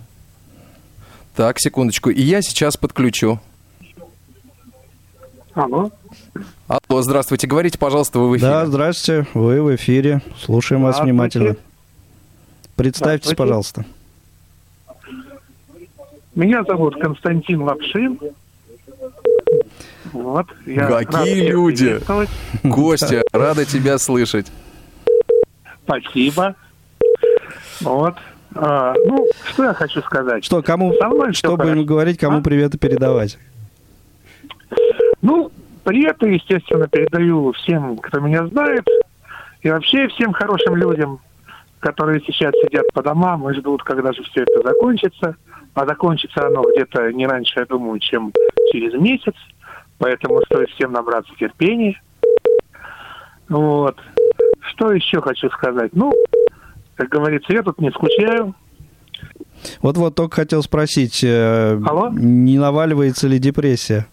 Так, 1.35 1.59
секундочку. 1.59 2.09
И 2.09 2.21
я 2.21 2.41
сейчас 2.41 2.75
подключу. 2.75 3.39
Алло. 5.53 5.91
Алло, 6.71 7.01
здравствуйте. 7.01 7.47
Говорите, 7.47 7.77
пожалуйста, 7.77 8.17
вы 8.19 8.29
в 8.29 8.37
эфире. 8.37 8.49
Да, 8.49 8.65
здравствуйте, 8.65 9.27
вы 9.33 9.61
в 9.61 9.75
эфире. 9.75 10.21
Слушаем 10.39 10.83
вас 10.83 11.01
внимательно. 11.01 11.57
Представьтесь, 12.77 13.33
пожалуйста. 13.35 13.83
Меня 16.33 16.63
зовут 16.63 16.95
Константин 16.95 17.63
Лапшин. 17.63 18.17
Вот. 20.13 20.45
Я 20.65 20.87
Какие 21.03 21.49
люди! 21.49 21.99
Костя, 22.71 23.21
рада 23.33 23.65
тебя 23.65 23.97
слышать. 23.97 24.47
Спасибо. 25.83 26.55
Вот. 27.81 28.15
А, 28.55 28.93
ну, 29.07 29.27
что 29.51 29.65
я 29.65 29.73
хочу 29.73 30.01
сказать? 30.03 30.45
Что, 30.45 30.61
кому, 30.63 30.93
Со 30.93 31.09
мной 31.09 31.33
что 31.33 31.57
будем 31.57 31.71
хорошо. 31.71 31.83
говорить, 31.85 32.17
кому 32.17 32.37
А? 32.37 32.41
приветы 32.41 32.77
передавать? 32.77 33.37
Ну, 35.21 35.51
приветы, 35.83 36.29
естественно, 36.29 36.87
передаю 36.87 37.51
всем, 37.53 37.97
кто 37.97 38.19
меня 38.19 38.45
знает. 38.47 38.85
И 39.61 39.69
вообще 39.69 40.07
всем 40.09 40.33
хорошим 40.33 40.75
людям, 40.75 41.19
которые 41.79 42.21
сейчас 42.21 42.51
сидят 42.63 42.85
по 42.93 43.03
домам 43.03 43.49
и 43.49 43.53
ждут, 43.53 43.83
когда 43.83 44.11
же 44.13 44.23
все 44.23 44.43
это 44.43 44.67
закончится. 44.67 45.35
А 45.73 45.85
закончится 45.85 46.47
оно 46.47 46.63
где-то 46.63 47.11
не 47.13 47.25
раньше, 47.25 47.59
я 47.59 47.65
думаю, 47.65 47.99
чем 47.99 48.33
через 48.71 48.93
месяц. 48.99 49.35
Поэтому 49.97 50.41
стоит 50.45 50.69
всем 50.71 50.91
набраться 50.91 51.31
терпения. 51.39 52.01
Вот. 53.49 53.97
Что 54.71 54.91
еще 54.91 55.21
хочу 55.21 55.49
сказать? 55.49 55.91
Ну, 55.93 56.13
как 56.95 57.09
говорится, 57.09 57.53
я 57.53 57.61
тут 57.61 57.79
не 57.79 57.91
скучаю. 57.91 58.55
Вот-вот 59.81 60.15
только 60.15 60.37
хотел 60.37 60.63
спросить, 60.63 61.23
э, 61.23 61.79
Алло? 61.85 62.09
не 62.09 62.57
наваливается 62.57 63.27
ли 63.27 63.37
депрессия? 63.37 64.07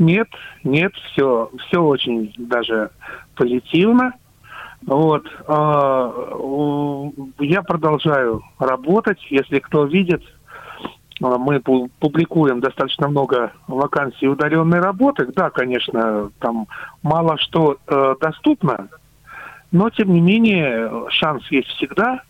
Нет, 0.00 0.28
нет, 0.64 0.94
все, 1.12 1.50
все 1.58 1.78
очень 1.78 2.32
даже 2.38 2.90
позитивно. 3.36 4.14
Вот, 4.86 5.26
а, 5.46 6.10
я 7.38 7.60
продолжаю 7.60 8.42
работать. 8.58 9.18
Если 9.28 9.58
кто 9.58 9.84
видит, 9.84 10.22
а, 11.22 11.36
мы 11.36 11.56
пу- 11.56 11.90
публикуем 11.98 12.60
достаточно 12.60 13.08
много 13.08 13.52
вакансий 13.68 14.26
удаленной 14.26 14.80
работы. 14.80 15.26
Да, 15.36 15.50
конечно, 15.50 16.30
там 16.38 16.66
мало 17.02 17.36
что 17.36 17.76
э, 17.86 18.14
доступно, 18.22 18.88
но 19.70 19.90
тем 19.90 20.14
не 20.14 20.22
менее 20.22 21.10
шанс 21.10 21.44
есть 21.50 21.68
всегда. 21.68 22.22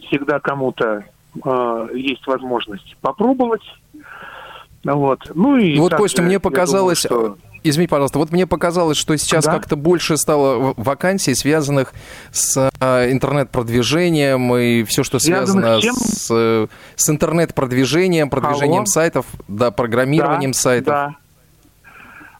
Всегда 0.00 0.38
кому-то 0.38 1.02
э, 1.42 1.88
есть 1.94 2.26
возможность 2.26 2.94
попробовать. 3.00 3.62
Вот. 4.94 5.30
Ну 5.34 5.56
и 5.56 5.78
вот, 5.78 5.90
также, 5.90 6.02
Костя, 6.02 6.22
мне 6.22 6.38
показалось... 6.40 7.02
думаю, 7.06 7.36
что- 7.36 7.38
Извини, 7.64 7.88
пожалуйста, 7.88 8.18
вот 8.20 8.30
мне 8.30 8.46
показалось, 8.46 8.96
что 8.96 9.16
сейчас 9.16 9.44
Да. 9.44 9.52
как-то 9.54 9.74
больше 9.74 10.16
стало 10.16 10.72
вакансий, 10.76 11.34
связанных 11.34 11.94
с 12.30 12.70
а, 12.78 13.10
интернет-продвижением 13.10 14.54
и 14.54 14.84
все, 14.84 15.02
что 15.02 15.18
связано 15.18 15.80
с 15.80 16.26
с, 16.26 16.28
э, 16.30 16.68
с 16.94 17.10
интернет-продвижением, 17.10 18.30
продвижением 18.30 18.82
Алло? 18.82 18.86
сайтов, 18.86 19.26
да, 19.48 19.72
программированием 19.72 20.52
Да, 20.52 20.58
сайтов. 20.58 20.86
Да. 20.94 21.14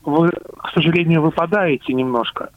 Вы, 0.05 0.29
к 0.31 0.71
сожалению, 0.75 1.23
выпадаете 1.23 1.93
немножко. 1.93 2.51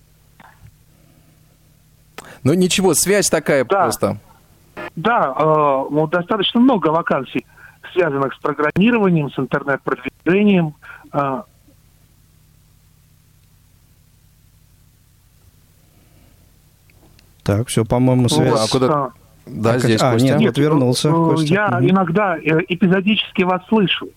Но 2.43 2.53
ничего, 2.53 2.93
связь 2.93 3.29
такая 3.29 3.65
Да. 3.65 3.83
просто. 3.83 4.17
Да, 4.95 5.33
э, 5.35 5.43
ну, 5.89 6.07
достаточно 6.07 6.59
много 6.59 6.89
вакансий, 6.89 7.45
связанных 7.93 8.33
с 8.33 8.37
программированием, 8.39 9.29
с 9.31 9.39
интернет-продвижением. 9.39 10.75
А, 11.11 11.43
Так, 17.43 17.67
все, 17.67 17.83
по-моему, 17.85 18.23
вот, 18.23 18.31
связь. 18.31 18.69
а 18.69 18.71
куда- 18.71 18.93
а, 18.93 19.09
Да, 19.47 19.71
А, 19.73 19.79
здесь 19.79 20.01
а, 20.03 20.11
Костя. 20.11 20.37
нет, 20.37 20.49
вот 20.49 20.57
вернулся 20.59 21.09
э, 21.09 21.11
Костя. 21.11 21.53
Я 21.55 21.67
Мгм. 21.69 21.89
иногда 21.89 22.37
э, 22.37 22.59
эпизодически 22.67 23.41
вас 23.41 23.63
слышу. 23.67 24.09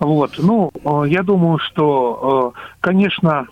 Вот, 0.00 0.34
ну, 0.38 0.72
э, 0.74 1.08
я 1.08 1.22
думаю, 1.22 1.58
что, 1.58 2.52
конечно, 2.80 3.46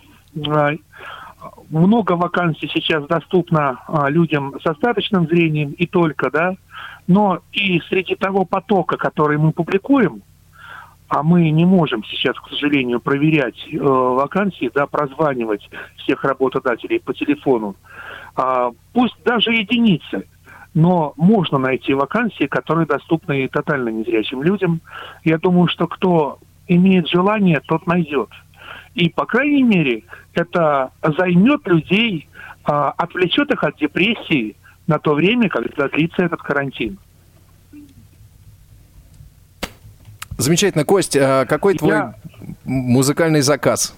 много 1.70 2.12
вакансий 2.12 2.68
сейчас 2.72 3.06
доступно 3.06 3.78
людям 4.08 4.54
с 4.60 4.66
остаточным 4.66 5.26
зрением 5.28 5.70
и 5.72 5.86
только, 5.86 6.30
да, 6.32 6.54
но 7.08 7.40
и 7.52 7.80
среди 7.88 8.14
того 8.14 8.44
потока, 8.44 8.96
который 8.96 9.38
мы 9.38 9.52
публикуем, 9.52 10.22
а 11.08 11.22
мы 11.22 11.50
не 11.50 11.64
можем 11.64 12.04
сейчас, 12.04 12.36
к 12.38 12.50
сожалению, 12.50 13.00
проверять 13.00 13.56
э, 13.72 13.78
вакансии, 13.78 14.70
да, 14.74 14.86
прозванивать 14.86 15.68
всех 15.96 16.22
работодателей 16.22 17.00
по 17.00 17.14
телефону, 17.14 17.76
а, 18.36 18.72
пусть 18.92 19.16
даже 19.24 19.52
единицы, 19.52 20.28
но 20.74 21.14
можно 21.16 21.56
найти 21.56 21.94
вакансии, 21.94 22.44
которые 22.44 22.86
доступны 22.86 23.44
и 23.44 23.48
тотально 23.48 23.88
незрячим 23.88 24.42
людям. 24.42 24.82
Я 25.24 25.38
думаю, 25.38 25.66
что 25.68 25.86
кто 25.86 26.38
имеет 26.68 27.08
желание, 27.08 27.60
тот 27.66 27.86
найдет. 27.86 28.28
И, 28.94 29.08
по 29.08 29.24
крайней 29.24 29.62
мере, 29.62 30.04
это 30.34 30.92
займет 31.02 31.66
людей, 31.66 32.28
а, 32.64 32.90
отвлечет 32.90 33.50
их 33.50 33.64
от 33.64 33.78
депрессии 33.78 34.56
на 34.88 34.98
то 34.98 35.14
время, 35.14 35.48
когда 35.48 35.88
длится 35.88 36.24
этот 36.24 36.42
карантин. 36.42 36.98
Замечательно. 40.38 40.84
Кость, 40.84 41.16
а 41.16 41.44
какой 41.46 41.74
твой 41.74 41.90
Я- 41.92 42.14
музыкальный 42.64 43.42
заказ? 43.42 43.94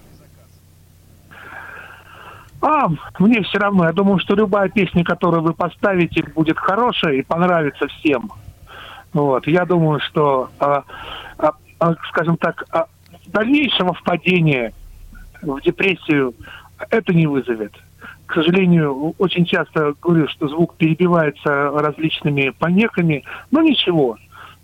А, 2.60 2.88
мне 3.18 3.42
все 3.42 3.58
равно. 3.58 3.84
Я 3.86 3.92
думаю, 3.92 4.18
что 4.18 4.34
любая 4.34 4.68
песня, 4.68 5.04
которую 5.04 5.42
вы 5.42 5.54
поставите, 5.54 6.22
будет 6.34 6.58
хорошая 6.58 7.14
и 7.14 7.22
понравится 7.22 7.86
всем. 7.88 8.30
Вот. 9.12 9.46
Я 9.46 9.64
думаю, 9.64 10.00
что, 10.00 10.50
а, 10.58 10.82
а, 11.38 11.52
а, 11.78 11.94
скажем 12.08 12.36
так, 12.36 12.64
а, 12.70 12.86
дальнейшего 13.26 13.94
впадения 13.94 14.72
в 15.42 15.60
депрессию 15.60 16.34
это 16.90 17.14
не 17.14 17.26
вызовет. 17.26 17.72
К 18.26 18.34
сожалению, 18.34 19.14
очень 19.18 19.44
часто 19.44 19.94
говорю, 20.00 20.28
что 20.28 20.48
звук 20.48 20.76
перебивается 20.76 21.70
различными 21.70 22.50
помехами, 22.50 23.24
но 23.50 23.60
ничего. 23.60 24.16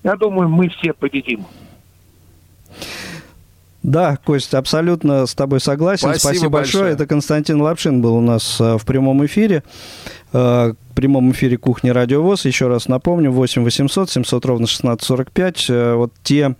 Я 0.04 0.14
думаю, 0.16 0.48
мы 0.48 0.68
все 0.68 0.92
победим. 0.92 1.44
Да, 3.86 4.16
Кость, 4.24 4.52
абсолютно 4.52 5.26
с 5.26 5.34
тобой 5.36 5.60
согласен. 5.60 6.08
Спасибо 6.08 6.18
Спасибо, 6.18 6.50
большое. 6.50 6.82
большое. 6.82 6.94
Это 6.94 7.06
Константин 7.06 7.60
Лапшин 7.60 8.02
был 8.02 8.16
у 8.16 8.20
нас 8.20 8.60
э, 8.60 8.78
в 8.78 8.84
прямом 8.84 9.24
эфире. 9.26 9.62
Э, 10.32 10.72
В 10.90 10.94
прямом 10.96 11.30
эфире 11.30 11.56
Кухни 11.56 11.90
Радио 11.90 12.20
ВОЗ. 12.20 12.46
Еще 12.46 12.66
раз 12.66 12.88
напомню, 12.88 13.30
8 13.30 13.62
800 13.62 14.10
700 14.10 14.44
ровно 14.44 14.64
1645. 14.64 15.66
Э, 15.70 15.94
Вот 15.94 16.12
те 16.24 16.56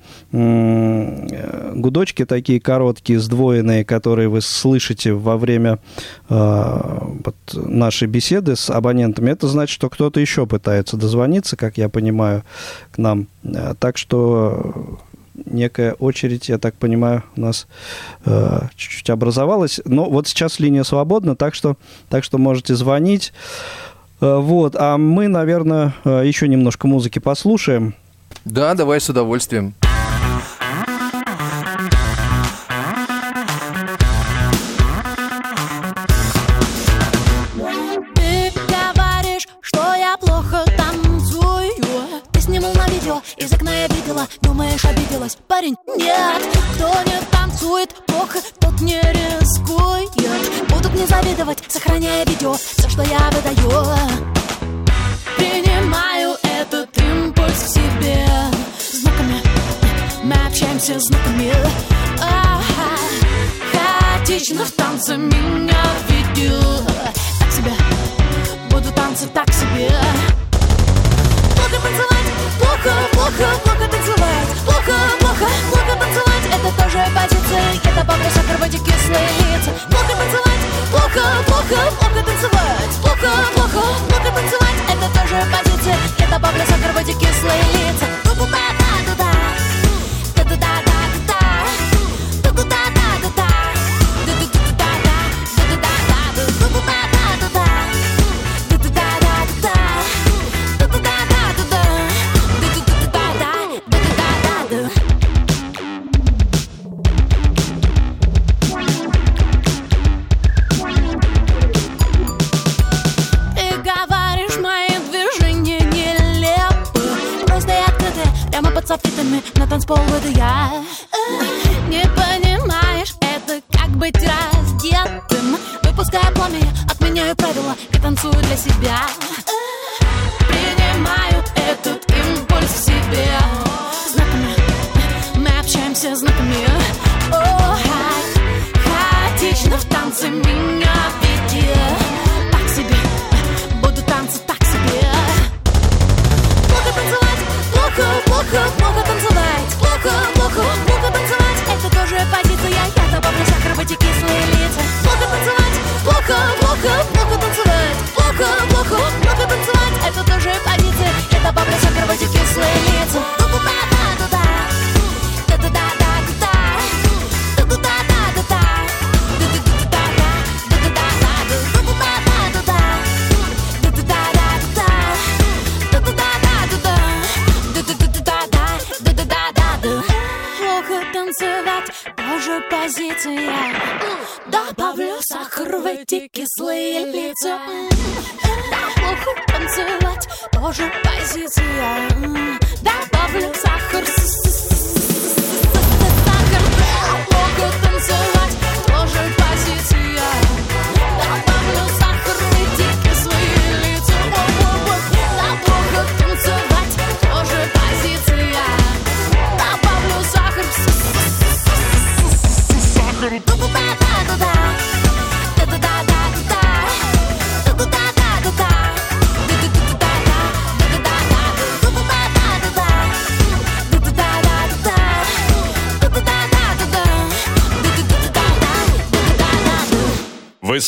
гудочки 1.75 2.25
такие 2.25 2.61
короткие, 2.61 3.19
сдвоенные, 3.19 3.85
которые 3.85 4.29
вы 4.29 4.41
слышите 4.41 5.13
во 5.13 5.37
время 5.37 5.79
вот 6.29 7.37
нашей 7.55 8.07
беседы 8.09 8.55
с 8.55 8.71
абонентами, 8.71 9.31
это 9.31 9.49
значит, 9.49 9.75
что 9.75 9.91
кто-то 9.91 10.21
еще 10.21 10.47
пытается 10.47 10.97
дозвониться, 10.97 11.57
как 11.57 11.77
я 11.77 11.89
понимаю, 11.89 12.45
к 12.93 12.99
нам. 12.99 13.27
Так 13.79 13.97
что 13.99 14.99
некая 15.45 15.93
очередь, 15.95 16.49
я 16.49 16.59
так 16.59 16.75
понимаю, 16.75 17.23
у 17.37 17.41
нас 17.41 17.67
э, 18.25 18.61
чуть-чуть 18.77 19.11
образовалась. 19.11 19.81
Но 19.85 20.05
вот 20.05 20.29
сейчас 20.29 20.61
линия 20.61 20.85
свободна, 20.85 21.37
так 21.37 21.55
что, 21.55 21.77
так 22.09 22.25
что 22.25 22.39
можете 22.39 22.75
звонить. 22.75 23.33
Э, 24.21 24.37
вот, 24.39 24.77
а 24.77 24.97
мы, 24.97 25.29
наверное, 25.29 25.95
э, 26.05 26.23
еще 26.25 26.49
немножко 26.49 26.87
музыки 26.87 27.19
послушаем. 27.19 27.95
Да, 28.45 28.75
давай 28.75 29.01
с 29.01 29.09
удовольствием. 29.09 29.75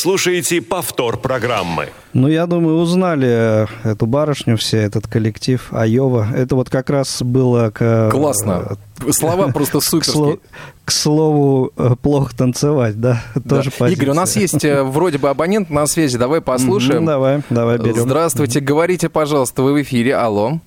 Слушаете 0.09 0.59
повтор 0.63 1.17
программы. 1.17 1.89
Ну, 2.13 2.27
я 2.27 2.47
думаю, 2.47 2.77
узнали 2.77 3.27
э, 3.29 3.67
эту 3.83 4.07
барышню 4.07 4.57
все, 4.57 4.77
этот 4.77 5.05
коллектив 5.05 5.71
Айова. 5.71 6.27
Это 6.35 6.55
вот 6.55 6.67
как 6.71 6.89
раз 6.89 7.21
было 7.21 7.69
к... 7.69 8.09
Классно. 8.09 8.77
Слова 9.11 9.47
просто 9.53 9.79
суперские. 9.79 10.39
к 10.83 10.91
слову, 10.91 11.71
э, 11.77 11.91
плохо 12.01 12.35
танцевать, 12.35 12.99
да? 12.99 13.21
Да. 13.35 13.57
Тоже 13.57 13.69
позиция. 13.69 13.89
Игорь, 14.03 14.09
у 14.09 14.13
нас 14.15 14.35
есть 14.35 14.65
э, 14.65 14.81
вроде 14.81 15.19
бы 15.19 15.29
абонент 15.29 15.69
на 15.69 15.85
связи. 15.85 16.17
Давай 16.17 16.41
послушаем. 16.41 17.05
Давай, 17.05 17.43
давай 17.51 17.77
берем. 17.77 17.99
Здравствуйте, 17.99 18.61
говорите, 18.61 19.09
пожалуйста, 19.09 19.61
вы 19.61 19.73
в 19.73 19.81
эфире. 19.83 20.15
Алло. 20.15 20.59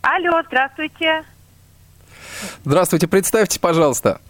Алло, 0.00 0.42
здравствуйте. 0.48 1.22
Здравствуйте, 2.64 3.06
представьте, 3.06 3.60
пожалуйста. 3.60 4.20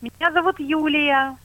Меня 0.00 0.32
зовут 0.32 0.58
Юлия. 0.58 1.36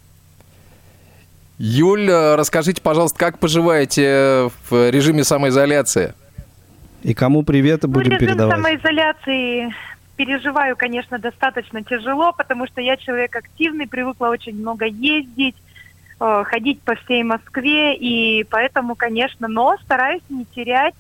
Юль, 1.58 2.10
э, 2.10 2.36
расскажите, 2.36 2.82
пожалуйста, 2.82 3.18
как 3.18 3.40
поживаете 3.40 4.50
в 4.70 4.90
режиме 4.92 5.24
самоизоляции? 5.24 6.14
И 7.04 7.14
кому 7.14 7.44
приветы 7.44 7.88
Ну, 7.88 7.94
будем 7.94 8.12
режим 8.12 8.28
передавать? 8.28 8.56
самоизоляции 8.56 9.74
переживаю, 10.18 10.76
конечно, 10.76 11.20
достаточно 11.20 11.84
тяжело, 11.84 12.34
потому 12.34 12.68
что 12.68 12.82
я 12.82 12.98
человек 12.98 13.36
активный, 13.36 13.88
привыкла 13.88 14.28
очень 14.28 14.56
много 14.56 14.86
ездить, 14.86 15.56
э, 16.20 16.44
ходить 16.46 16.82
по 16.82 16.96
всей 16.96 17.24
Москве, 17.24 17.96
и 17.96 18.44
поэтому, 18.44 18.96
конечно, 18.96 19.48
но 19.48 19.78
стараюсь 19.84 20.24
не 20.30 20.46
терять 20.46 20.96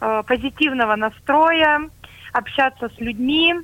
э, 0.00 0.22
позитивного 0.26 0.96
настроя, 0.96 1.88
общаться 2.32 2.90
с 2.94 3.00
людьми, 3.00 3.54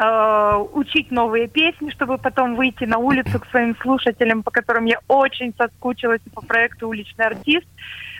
э, 0.00 0.64
учить 0.72 1.10
новые 1.10 1.48
песни, 1.48 1.90
чтобы 1.90 2.18
потом 2.18 2.56
выйти 2.56 2.84
на 2.84 2.98
улицу 2.98 3.40
к 3.40 3.46
своим 3.46 3.76
слушателям, 3.76 4.42
по 4.42 4.50
которым 4.50 4.84
я 4.84 5.00
очень 5.08 5.54
соскучилась 5.56 6.20
по 6.34 6.40
проекту 6.40 6.88
«Уличный 6.88 7.26
артист». 7.26 7.66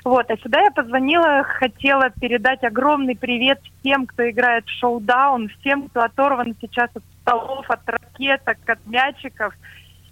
Вот, 0.04 0.30
а 0.30 0.36
сюда 0.38 0.60
я 0.60 0.70
позвонила, 0.70 1.42
хотела 1.42 2.10
передать 2.10 2.62
огромный 2.64 3.16
привет 3.16 3.60
всем, 3.80 4.06
кто 4.06 4.28
играет 4.28 4.64
в 4.66 4.78
шоу-даун, 4.78 5.48
всем, 5.60 5.88
кто 5.88 6.02
оторван 6.02 6.54
сейчас 6.60 6.88
от 6.94 7.02
столов, 7.22 7.68
от 7.68 7.80
ракеток, 7.86 8.58
от 8.66 8.78
мячиков. 8.86 9.54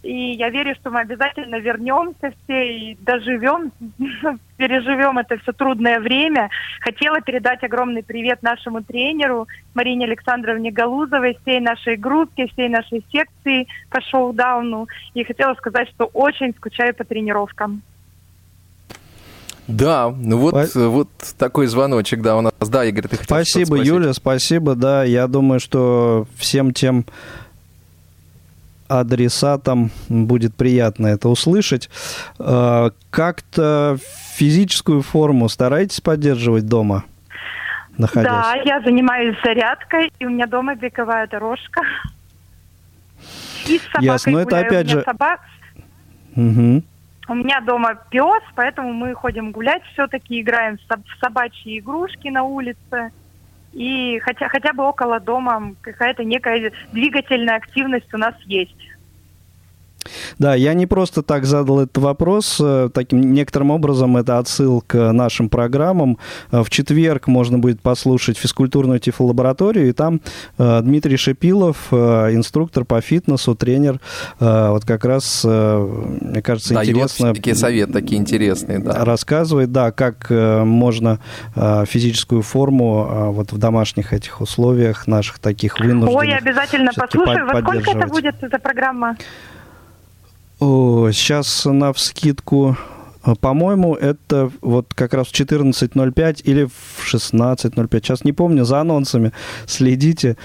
И 0.06 0.36
я 0.36 0.50
верю, 0.50 0.74
что 0.76 0.90
мы 0.90 1.00
обязательно 1.00 1.56
вернемся 1.56 2.32
все 2.44 2.78
и 2.78 2.98
доживем, 3.00 3.72
переживем 4.56 5.18
это 5.18 5.36
все 5.38 5.52
трудное 5.52 5.98
время. 5.98 6.48
Хотела 6.80 7.20
передать 7.20 7.64
огромный 7.64 8.04
привет 8.04 8.40
нашему 8.42 8.84
тренеру 8.84 9.48
Марине 9.74 10.06
Александровне 10.06 10.70
Галузовой, 10.70 11.36
всей 11.42 11.58
нашей 11.58 11.96
группе, 11.96 12.46
всей 12.46 12.68
нашей 12.68 13.04
секции 13.10 13.66
по 13.90 14.00
шоу-дауну. 14.00 14.86
И 15.14 15.24
хотела 15.24 15.54
сказать, 15.54 15.88
что 15.88 16.04
очень 16.06 16.54
скучаю 16.54 16.94
по 16.94 17.04
тренировкам. 17.04 17.82
Да, 19.66 20.14
ну 20.16 20.38
вот, 20.38 20.54
э, 20.54 20.86
вот 20.86 21.08
такой 21.36 21.66
звоночек, 21.66 22.22
да, 22.22 22.36
у 22.36 22.40
нас. 22.40 22.52
Да, 22.60 22.84
Игорь, 22.84 23.08
ты 23.08 23.16
хотел 23.16 23.24
Спасибо? 23.24 23.76
Юля, 23.76 24.12
спасибо, 24.12 24.76
да. 24.76 25.02
Я 25.02 25.26
думаю, 25.26 25.58
что 25.58 26.28
всем 26.36 26.72
тем 26.72 27.04
адресатам 28.88 29.90
будет 30.08 30.54
приятно 30.54 31.08
это 31.08 31.28
услышать. 31.28 31.88
Э, 32.38 32.90
Как-то 33.10 33.96
физическую 34.34 35.02
форму 35.02 35.48
старайтесь 35.48 36.00
поддерживать 36.00 36.66
дома, 36.66 37.04
находясь? 37.98 38.30
Да, 38.30 38.54
я 38.64 38.80
занимаюсь 38.82 39.36
зарядкой, 39.44 40.12
и 40.18 40.26
у 40.26 40.30
меня 40.30 40.46
дома 40.46 40.74
беговая 40.74 41.26
дорожка. 41.26 41.80
И 43.66 43.78
с 43.78 43.82
собакой 43.84 44.04
Ясно, 44.04 44.32
но 44.32 44.38
это 44.40 44.48
гуляю. 44.50 44.66
опять 44.66 44.84
у 44.86 44.88
меня 44.88 44.98
же- 44.98 45.04
собак- 45.04 45.40
Мгм. 46.34 46.84
У 47.28 47.34
меня 47.34 47.60
дома 47.60 47.94
пес, 48.10 48.42
поэтому 48.54 48.92
мы 48.92 49.12
ходим 49.14 49.50
гулять 49.50 49.82
все-таки, 49.94 50.40
играем 50.40 50.78
в 50.78 51.20
собачьи 51.24 51.78
игрушки 51.80 52.28
на 52.28 52.44
улице. 52.44 53.10
И 53.76 54.18
хотя, 54.20 54.48
хотя 54.48 54.72
бы 54.72 54.84
около 54.84 55.20
дома 55.20 55.74
какая-то 55.82 56.24
некая 56.24 56.72
двигательная 56.92 57.56
активность 57.56 58.12
у 58.14 58.16
нас 58.16 58.34
есть. 58.46 58.74
Да, 60.38 60.54
я 60.54 60.74
не 60.74 60.86
просто 60.86 61.22
так 61.22 61.44
задал 61.44 61.80
этот 61.80 61.98
вопрос. 61.98 62.58
э, 62.60 62.90
Таким 62.92 63.32
некоторым 63.32 63.70
образом 63.70 64.16
это 64.16 64.38
отсыл 64.38 64.82
к 64.86 65.12
нашим 65.12 65.48
программам. 65.48 66.18
Э, 66.50 66.62
В 66.62 66.70
четверг 66.70 67.26
можно 67.26 67.58
будет 67.58 67.80
послушать 67.80 68.38
физкультурную 68.38 68.98
тифлолабораторию, 69.00 69.88
и 69.88 69.92
там 69.92 70.20
э, 70.58 70.80
Дмитрий 70.82 71.16
Шипилов, 71.16 71.88
э, 71.90 72.34
инструктор 72.34 72.84
по 72.84 73.00
фитнесу, 73.00 73.54
тренер, 73.54 74.00
вот 74.38 74.84
как 74.84 75.04
раз, 75.04 75.44
мне 75.44 76.42
кажется, 76.42 76.74
Дает 76.74 76.88
интересно 76.88 77.34
такие 77.34 77.54
советы, 77.56 77.92
такие 77.92 78.20
интересные, 78.20 78.78
да. 78.78 79.04
рассказывает, 79.04 79.72
да, 79.72 79.90
как 79.90 80.30
можно 80.30 81.20
физическую 81.54 82.42
форму 82.42 83.32
вот 83.32 83.52
в 83.52 83.58
домашних 83.58 84.12
этих 84.12 84.40
условиях 84.40 85.06
наших 85.06 85.38
таких 85.38 85.78
вынужденных 85.78 86.16
Ой, 86.16 86.34
обязательно 86.34 86.92
послушаю. 86.94 87.46
Во 87.46 87.60
сколько 87.60 87.90
это 87.90 88.06
будет, 88.08 88.42
эта 88.42 88.58
программа? 88.58 89.16
О, 90.58 91.10
сейчас 91.12 91.64
на 91.66 91.92
вскидку, 91.92 92.76
э, 93.24 93.34
по-моему, 93.40 93.94
это 93.94 94.50
вот 94.62 94.94
как 94.94 95.12
раз 95.12 95.26
в 95.28 95.32
14.05 95.32 96.40
или 96.44 96.64
в 96.64 97.04
16.05. 97.14 97.98
Сейчас 98.00 98.24
не 98.24 98.32
помню, 98.32 98.64
за 98.64 98.80
анонсами 98.80 99.32
следите 99.66 100.36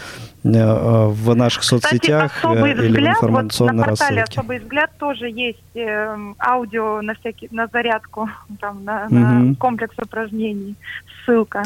э, 0.43 0.49
э, 0.49 1.05
в 1.07 1.33
наших 1.35 1.63
соцсетях 1.63 2.33
Кстати, 2.33 2.45
э, 2.45 2.57
особый 2.59 2.71
или 2.71 2.87
в 2.87 2.91
взгляд, 2.91 3.15
вот 3.21 3.27
информационной 3.29 3.73
на 3.75 3.83
портале 3.85 4.19
рассылке. 4.21 4.39
особый 4.39 4.59
взгляд 4.59 4.91
тоже 4.99 5.29
есть 5.29 5.59
эм, 5.75 6.35
аудио 6.39 7.01
на 7.01 7.13
всякий 7.15 7.47
на 7.51 7.67
зарядку, 7.67 8.29
там 8.59 8.83
на, 8.83 9.07
на 9.09 9.19
Мгм. 9.39 9.55
комплекс 9.55 9.95
упражнений, 9.97 10.75
ссылка. 11.25 11.63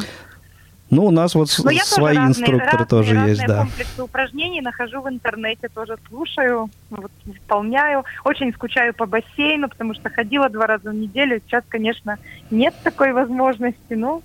Ну, 0.95 1.05
у 1.05 1.11
нас 1.11 1.35
вот 1.35 1.49
Но 1.59 1.63
тоже 1.71 1.79
свои 1.83 2.15
разные- 2.15 2.29
инструкторы 2.29 2.65
разные- 2.71 2.87
тоже 2.87 3.13
разные 3.15 3.29
есть, 3.31 3.45
да. 3.47 3.57
комплексы 3.59 4.03
упражнений 4.03 4.61
нахожу 4.61 5.01
в 5.01 5.09
интернете, 5.09 5.67
тоже 5.73 5.97
слушаю, 6.09 6.69
вот, 6.89 7.11
выполняю. 7.25 8.03
Очень 8.23 8.53
скучаю 8.53 8.93
по 8.93 9.05
бассейну, 9.05 9.69
потому 9.69 9.93
что 9.93 10.09
ходила 10.09 10.49
два 10.49 10.67
раза 10.67 10.89
в 10.89 10.93
неделю. 10.95 11.41
Сейчас, 11.45 11.63
конечно, 11.67 12.17
нет 12.51 12.73
такой 12.83 13.13
возможности, 13.13 13.93
но 13.93 14.21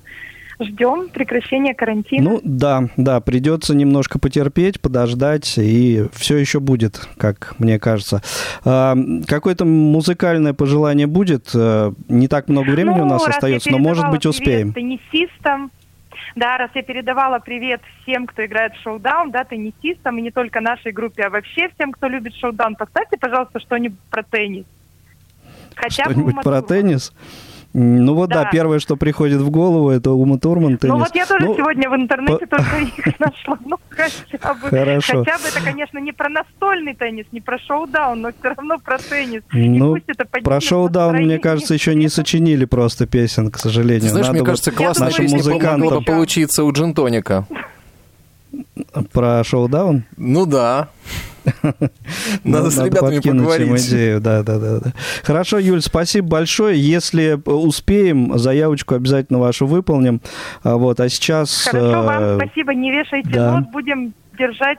ждем 0.62 1.08
прекращения 1.08 1.74
карантина. 1.74 2.32
Ну 2.32 2.40
да, 2.44 2.82
да, 2.98 3.20
придется 3.22 3.74
немножко 3.74 4.18
потерпеть, 4.18 4.78
подождать, 4.78 5.54
и 5.56 6.04
все 6.12 6.36
еще 6.36 6.60
будет, 6.60 7.08
как 7.16 7.54
мне 7.58 7.78
кажется. 7.78 8.20
А, 8.66 8.94
Какое-то 9.26 9.64
музыкальное 9.64 10.52
пожелание 10.52 11.06
будет? 11.06 11.50
Э, 11.54 11.92
Не 12.08 12.28
так 12.28 12.48
много 12.48 12.68
времени 12.72 12.98
Ну, 12.98 13.04
у 13.04 13.08
нас 13.08 13.26
остается, 13.26 13.70
но 13.70 13.78
может 13.78 14.10
быть 14.10 14.26
успеем. 14.26 14.74
теннисистам, 14.74 15.70
да, 16.36 16.58
раз 16.58 16.70
я 16.74 16.82
передавала 16.82 17.38
привет 17.38 17.80
всем, 18.02 18.26
кто 18.26 18.44
играет 18.44 18.74
в 18.74 18.82
шоу-даун, 18.82 19.30
да, 19.30 19.44
теннисистам, 19.44 20.18
и 20.18 20.22
не 20.22 20.30
только 20.30 20.60
нашей 20.60 20.92
группе, 20.92 21.24
а 21.24 21.30
вообще 21.30 21.68
всем, 21.74 21.92
кто 21.92 22.08
любит 22.08 22.34
шоу-даун, 22.34 22.76
поставьте, 22.76 23.16
пожалуйста, 23.16 23.60
что-нибудь 23.60 23.98
про 24.10 24.22
теннис. 24.22 24.66
Хотя 25.74 26.04
Что-нибудь 26.04 26.42
про 26.42 26.62
теннис? 26.62 27.12
Ну 27.72 28.14
вот 28.14 28.30
да. 28.30 28.44
Да. 28.44 28.50
первое, 28.50 28.80
что 28.80 28.96
приходит 28.96 29.40
в 29.40 29.50
голову, 29.50 29.90
это 29.90 30.10
Ума 30.10 30.38
Турман, 30.38 30.76
теннис. 30.76 30.92
Ну 30.92 30.98
вот 30.98 31.14
я 31.14 31.24
тоже 31.24 31.46
Ну, 31.46 31.56
сегодня 31.56 31.88
в 31.88 31.94
интернете 31.94 32.46
только 32.46 32.76
их 32.78 33.18
нашла. 33.20 33.58
Ну, 33.64 33.78
хотя 33.90 34.54
бы. 34.54 34.68
Хорошо. 34.68 35.18
Хотя 35.24 35.38
бы 35.38 35.44
это, 35.48 35.62
конечно, 35.62 35.98
не 35.98 36.12
про 36.12 36.28
настольный 36.28 36.94
теннис, 36.94 37.26
не 37.30 37.40
про 37.40 37.58
шоу-даун, 37.58 38.22
но 38.22 38.30
все 38.30 38.48
равно 38.54 38.78
про 38.78 38.98
теннис. 38.98 39.42
Ну, 39.52 39.94
пусть 39.94 40.08
это 40.08 40.24
поднимет 40.24 40.44
про 40.44 40.60
шоу-даун, 40.60 41.16
мне 41.16 41.38
кажется, 41.38 41.74
еще 41.74 41.94
не 41.94 42.08
сочинили 42.08 42.64
просто 42.64 43.06
песен, 43.06 43.50
к 43.50 43.58
сожалению. 43.58 44.10
Знаешь, 44.10 44.26
Надо 44.26 44.32
мне 44.32 44.40
вот 44.40 44.46
кажется, 44.46 44.72
классная 44.72 45.06
нашим 45.06 45.24
песня 45.26 45.38
музыкантам 45.38 45.80
могла 45.80 45.98
бы 46.00 46.04
получиться 46.04 46.64
у 46.64 46.72
Джинтоника. 46.72 47.46
Про 49.12 49.44
шоу-даун? 49.44 50.04
Ну 50.16 50.46
да. 50.46 50.88
Ну, 51.62 51.72
Надо 52.44 52.70
с 52.70 52.78
ребятами 52.78 53.20
поговорить. 53.20 53.88
идею, 53.88 54.20
да, 54.20 54.42
да, 54.42 54.58
да, 54.58 54.80
да. 54.80 54.92
Хорошо, 55.22 55.58
Юль, 55.58 55.80
спасибо 55.80 56.28
большое. 56.28 56.78
Если 56.78 57.40
успеем, 57.46 58.38
заявочку 58.38 58.94
обязательно 58.94 59.38
вашу 59.38 59.66
выполним. 59.66 60.20
А, 60.62 60.76
Вот, 60.76 61.00
а 61.00 61.08
сейчас... 61.08 61.66
Хорошо, 61.66 61.86
э, 61.86 62.02
вам 62.02 62.40
спасибо, 62.40 62.74
не 62.74 62.92
вешайте 62.92 63.40
нос, 63.40 63.64
будем 63.72 64.12
держать... 64.38 64.78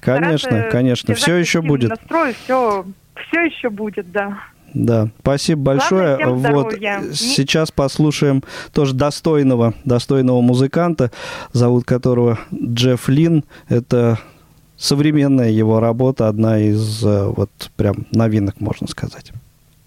Конечно, 0.00 0.68
конечно, 0.70 1.14
все 1.14 1.36
еще 1.36 1.60
будет. 1.60 1.90
Настрой, 1.90 2.34
все, 2.44 2.84
все 3.28 3.40
еще 3.42 3.68
будет, 3.70 4.10
да. 4.12 4.38
Да, 4.74 5.08
спасибо 5.20 5.62
большое. 5.62 6.16
всем 6.16 6.38
вот 6.38 6.72
здоровья. 6.72 7.02
Сейчас 7.14 7.70
послушаем 7.70 8.42
тоже 8.72 8.94
достойного, 8.94 9.74
достойного 9.84 10.40
музыканта, 10.40 11.10
зовут 11.52 11.84
которого 11.84 12.38
Джефф 12.54 13.08
Лин. 13.08 13.44
Это 13.68 14.18
современная 14.76 15.50
его 15.50 15.80
работа, 15.80 16.28
одна 16.28 16.60
из 16.60 17.04
э, 17.04 17.24
вот 17.26 17.50
прям 17.76 18.06
новинок, 18.12 18.60
можно 18.60 18.86
сказать. 18.86 19.32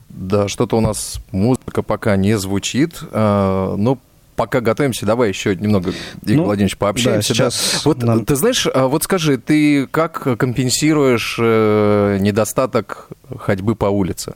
Да, 0.10 0.48
что-то 0.50 0.78
у 0.78 0.82
нас 0.82 1.20
музыка 1.32 1.82
пока 1.84 2.18
не 2.18 2.38
звучит, 2.38 3.00
э, 3.12 3.76
но 3.78 3.98
пока 4.36 4.60
готовимся, 4.60 5.06
давай 5.06 5.30
еще 5.30 5.56
немного, 5.56 5.92
Игорь 6.24 6.36
Ну, 6.38 6.44
Владимирович, 6.46 6.78
пообщаемся. 6.78 7.34
да, 7.34 7.44
да. 7.46 7.52
сейчас 7.52 7.86
Вот 7.86 8.02
нам- 8.04 8.26
ты 8.26 8.36
знаешь, 8.36 8.68
а 8.74 8.88
вот 8.88 9.04
скажи, 9.04 9.38
ты 9.38 9.86
как 9.88 10.38
компенсируешь 10.38 11.38
э, 11.40 12.18
недостаток 12.20 13.08
ходьбы 13.38 13.76
по 13.76 13.86
улице? 13.86 14.34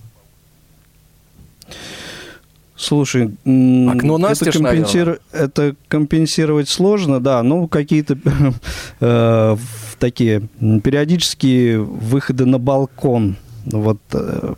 Слушай, 2.77 3.27
Окно 3.45 4.17
настежь, 4.17 4.55
это, 4.55 4.59
компенсиру- 4.63 5.19
это 5.31 5.75
компенсировать 5.87 6.67
сложно, 6.67 7.21
да, 7.21 7.41
ну 7.41 7.67
какие-то 7.69 8.17
э, 8.99 9.57
такие 9.97 10.41
периодические 10.83 11.79
выходы 11.79 12.45
на 12.45 12.59
балкон, 12.59 13.37
вот 13.65 13.99
э, 14.13 14.53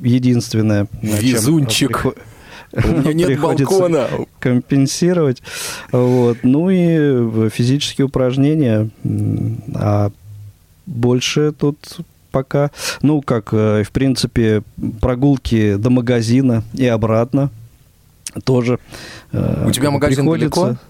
единственное. 0.00 0.86
Везунчик. 1.02 1.88
приход- 1.88 2.18
У 2.72 2.88
меня 2.98 3.12
нет 3.14 3.40
балкона. 3.40 4.06
компенсировать. 4.38 5.42
Вот. 5.92 6.38
Ну 6.44 6.70
и 6.70 6.76
э, 6.88 7.48
физические 7.52 8.04
упражнения. 8.06 8.90
А 9.74 10.12
больше 10.86 11.52
тут 11.52 11.78
пока, 12.30 12.70
ну, 13.02 13.20
как, 13.22 13.52
э, 13.52 13.82
в 13.82 13.90
принципе, 13.90 14.62
прогулки 15.00 15.76
до 15.76 15.90
магазина 15.90 16.62
и 16.74 16.86
обратно 16.86 17.50
тоже. 18.44 18.78
э, 19.32 19.66
У 19.66 19.70
тебя 19.72 19.90
магазин 19.90 20.24
приходится 20.24 20.60
далеко? 20.60 20.80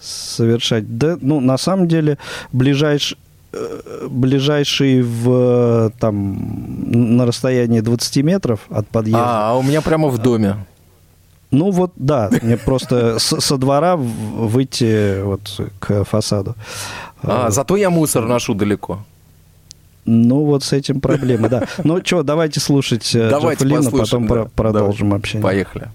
Совершать. 0.00 0.98
Да, 0.98 1.18
ну, 1.20 1.40
на 1.40 1.58
самом 1.58 1.86
деле, 1.88 2.16
ближайший 2.52 3.18
э, 3.52 4.06
ближайший 4.08 5.02
в 5.02 5.92
там 5.98 6.38
на 7.16 7.26
расстоянии 7.26 7.80
20 7.80 8.16
метров 8.24 8.60
от 8.70 8.88
подъезда. 8.88 9.24
А, 9.24 9.50
а 9.50 9.58
у 9.58 9.62
меня 9.62 9.82
прямо 9.82 10.08
в 10.08 10.18
доме. 10.18 10.56
Ну 11.50 11.70
вот, 11.72 11.92
да, 11.96 12.30
мне 12.42 12.56
просто 12.56 13.18
со 13.18 13.56
двора 13.56 13.96
выйти 13.96 15.20
вот 15.22 15.60
к 15.80 16.04
фасаду. 16.04 16.54
А, 17.22 17.50
зато 17.50 17.76
я 17.76 17.90
мусор 17.90 18.26
ношу 18.26 18.54
далеко. 18.54 19.00
Ну 20.04 20.44
вот 20.44 20.64
с 20.64 20.72
этим 20.72 21.00
проблемы, 21.00 21.48
да. 21.48 21.66
Ну 21.84 22.00
что, 22.04 22.22
давайте 22.22 22.60
слушать 22.60 23.14
э, 23.14 23.28
Давайте 23.30 23.64
Джеффа 23.64 23.80
Лина, 23.80 23.90
потом 23.90 24.26
да. 24.26 24.44
продолжим 24.54 25.14
общение. 25.14 25.42
Поехали. 25.42 25.88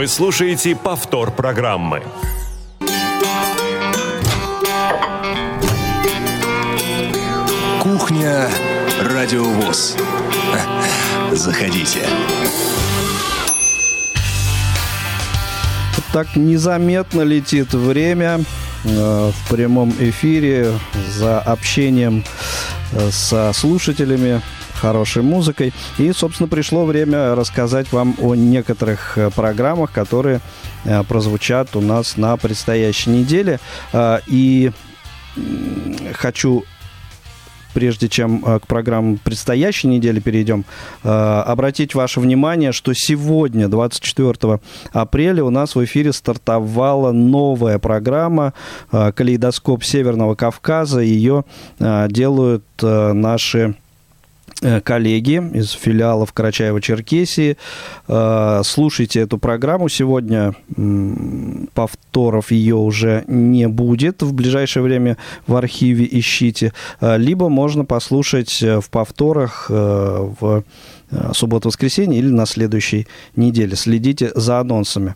Вы 0.00 0.08
слушаете 0.08 0.74
повтор 0.74 1.30
программы. 1.30 2.02
Кухня 7.82 8.48
Радиовоз. 9.02 9.98
Заходите. 11.32 12.00
Так 16.14 16.34
незаметно 16.34 17.20
летит 17.20 17.74
время 17.74 18.40
э, 18.84 19.30
в 19.30 19.50
прямом 19.50 19.90
эфире 20.00 20.72
за 21.10 21.40
общением 21.40 22.24
э, 22.92 23.10
со 23.10 23.52
слушателями, 23.52 24.40
хорошей 24.80 25.22
музыкой. 25.22 25.72
И, 25.98 26.10
собственно, 26.12 26.48
пришло 26.48 26.84
время 26.84 27.34
рассказать 27.34 27.92
вам 27.92 28.16
о 28.18 28.34
некоторых 28.34 29.18
э, 29.18 29.30
программах, 29.30 29.92
которые 29.92 30.40
э, 30.84 31.02
прозвучат 31.04 31.76
у 31.76 31.80
нас 31.80 32.16
на 32.16 32.36
предстоящей 32.36 33.10
неделе. 33.10 33.60
Э, 33.92 34.20
И 34.26 34.72
хочу 36.14 36.64
прежде 37.72 38.08
чем 38.08 38.44
э, 38.44 38.58
к 38.58 38.66
программам 38.66 39.18
предстоящей 39.18 39.86
недели 39.86 40.18
перейдем, 40.18 40.64
обратить 41.04 41.94
ваше 41.94 42.18
внимание, 42.18 42.72
что 42.72 42.92
сегодня, 42.94 43.68
24 43.68 44.58
апреля, 44.92 45.44
у 45.44 45.50
нас 45.50 45.76
в 45.76 45.84
эфире 45.84 46.12
стартовала 46.12 47.12
новая 47.12 47.78
программа 47.78 48.54
«Калейдоскоп 48.90 49.84
Северного 49.84 50.34
Кавказа». 50.34 51.00
Ее 51.00 51.44
делают 51.78 52.64
наши 52.82 53.76
коллеги 54.84 55.42
из 55.54 55.70
филиалов 55.72 56.32
Карачаева-Черкесии. 56.34 57.56
Э, 58.08 58.60
Слушайте 58.64 59.20
эту 59.20 59.38
программу. 59.38 59.88
Сегодня 59.88 60.54
повторов 61.74 62.50
ее 62.50 62.76
уже 62.76 63.24
не 63.26 63.68
будет. 63.68 64.22
В 64.22 64.32
ближайшее 64.32 64.82
время 64.82 65.16
в 65.46 65.56
архиве 65.56 66.06
ищите. 66.10 66.72
Э, 67.00 67.16
Либо 67.16 67.48
можно 67.48 67.84
послушать 67.84 68.62
э, 68.62 68.80
в 68.80 68.90
повторах 68.90 69.66
э, 69.70 69.74
в 70.40 70.64
э, 71.10 71.30
субботу-воскресенье 71.32 72.18
или 72.18 72.28
на 72.28 72.46
следующей 72.46 73.06
неделе. 73.36 73.76
Следите 73.76 74.30
за 74.34 74.60
анонсами, 74.60 75.14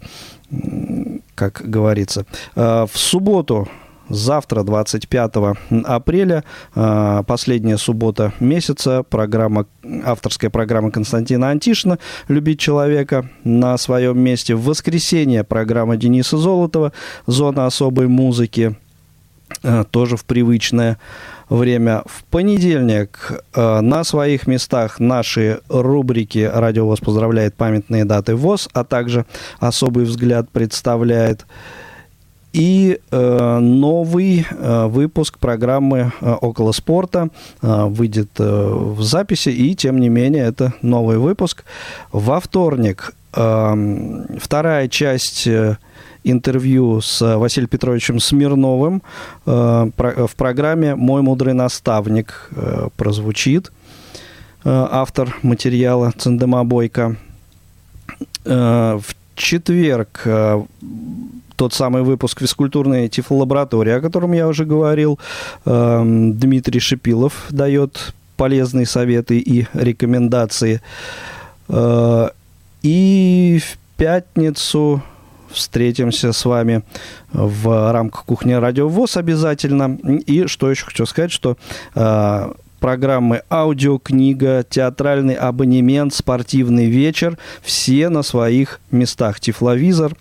как 1.35 1.63
говорится. 1.65 2.25
Э, 2.57 2.87
В 2.91 2.99
субботу 2.99 3.69
Завтра, 4.09 4.63
25 4.63 5.57
апреля, 5.85 6.45
э, 6.75 7.23
последняя 7.27 7.79
суббота 7.79 8.33
месяца, 8.39 9.03
программа, 9.03 9.67
авторская 10.05 10.51
программа 10.51 10.91
Константина 10.91 11.49
Антишина 11.49 11.99
«Любить 12.29 12.61
человека» 12.61 13.29
на 13.45 13.79
своем 13.79 14.19
месте. 14.19 14.55
В 14.55 14.65
воскресенье 14.65 15.43
программа 15.43 15.97
Дениса 15.97 16.37
Золотова 16.37 16.93
«Зона 17.27 17.67
особой 17.67 18.09
музыки», 18.09 18.77
э, 19.63 19.85
тоже 19.91 20.17
в 20.17 20.25
привычное 20.27 20.99
время. 21.49 22.03
В 22.07 22.25
понедельник 22.25 23.33
э, 23.55 23.81
на 23.81 24.05
своих 24.05 24.47
местах 24.47 25.01
наши 25.01 25.61
рубрики 25.69 26.51
«Радио 26.53 26.87
ВОЗ 26.87 27.01
поздравляет 27.01 27.55
памятные 27.55 28.05
даты 28.05 28.37
ВОЗ», 28.37 28.69
а 28.75 28.85
также 28.85 29.25
«Особый 29.61 30.05
взгляд» 30.05 30.51
представляет 30.51 31.47
и 32.55 33.01
э, 33.11 33.59
новый 33.59 34.47
э, 34.49 34.87
выпуск 34.87 35.39
программы 35.39 36.13
э, 36.21 36.33
«Около 36.41 36.71
спорта» 36.73 37.29
э, 37.61 37.85
выйдет 37.87 38.31
э, 38.39 38.45
в 38.73 39.03
записи, 39.03 39.49
и 39.49 39.75
тем 39.75 39.99
не 39.99 40.09
менее 40.09 40.45
это 40.45 40.73
новый 40.81 41.19
выпуск. 41.19 41.65
Во 42.13 42.39
вторник 42.39 43.13
э, 43.35 44.37
вторая 44.39 44.87
часть 44.89 45.49
э, 45.49 45.79
интервью 46.23 47.01
с 47.01 47.37
Василием 47.37 47.69
Петровичем 47.69 48.21
Смирновым 48.21 49.03
э, 49.47 49.91
про- 49.97 50.27
в 50.29 50.37
программе 50.37 50.95
«Мой 50.95 51.23
мудрый 51.23 51.55
наставник» 51.55 52.51
э, 52.55 52.89
прозвучит. 52.97 53.73
Э, 54.65 54.87
автор 54.93 55.37
материала 55.43 56.13
Цендема 56.17 56.65
Бойко. 56.65 57.17
Э, 58.45 59.01
в 59.03 59.17
четверг 59.35 60.23
э, 60.25 60.63
тот 61.57 61.73
самый 61.73 62.03
выпуск 62.03 62.41
физкультурной 62.41 63.09
тифлолаборатории, 63.09 63.93
о 63.93 64.01
котором 64.01 64.33
я 64.33 64.49
уже 64.49 64.65
говорил. 64.65 65.19
Эм, 65.65 66.35
Дмитрий 66.35 66.81
Шипилов 66.81 67.47
дает 67.51 68.15
полезные 68.37 68.87
советы 68.87 69.39
и 69.39 69.67
рекомендации. 69.75 70.81
Э, 71.69 72.31
И 72.83 73.61
в 73.65 73.79
пятницу 73.97 75.03
встретимся 75.51 76.33
с 76.33 76.45
вами 76.45 76.83
в 77.33 77.93
рамках 77.93 78.25
кухни 78.25 78.53
Радио 78.53 78.89
ВОЗ 78.89 79.17
обязательно. 79.17 79.97
И 80.27 80.47
что 80.47 80.71
еще 80.71 80.85
хочу 80.85 81.07
сказать, 81.07 81.33
что 81.33 81.57
э, 81.95 82.53
программы 82.81 83.41
аудиокнига, 83.49 84.67
театральный 84.69 85.35
абонемент, 85.35 86.13
спортивный 86.13 86.91
вечер, 86.91 87.39
все 87.63 88.11
на 88.11 88.23
своих 88.23 88.81
местах. 88.91 89.41
Тифловизор, 89.41 90.15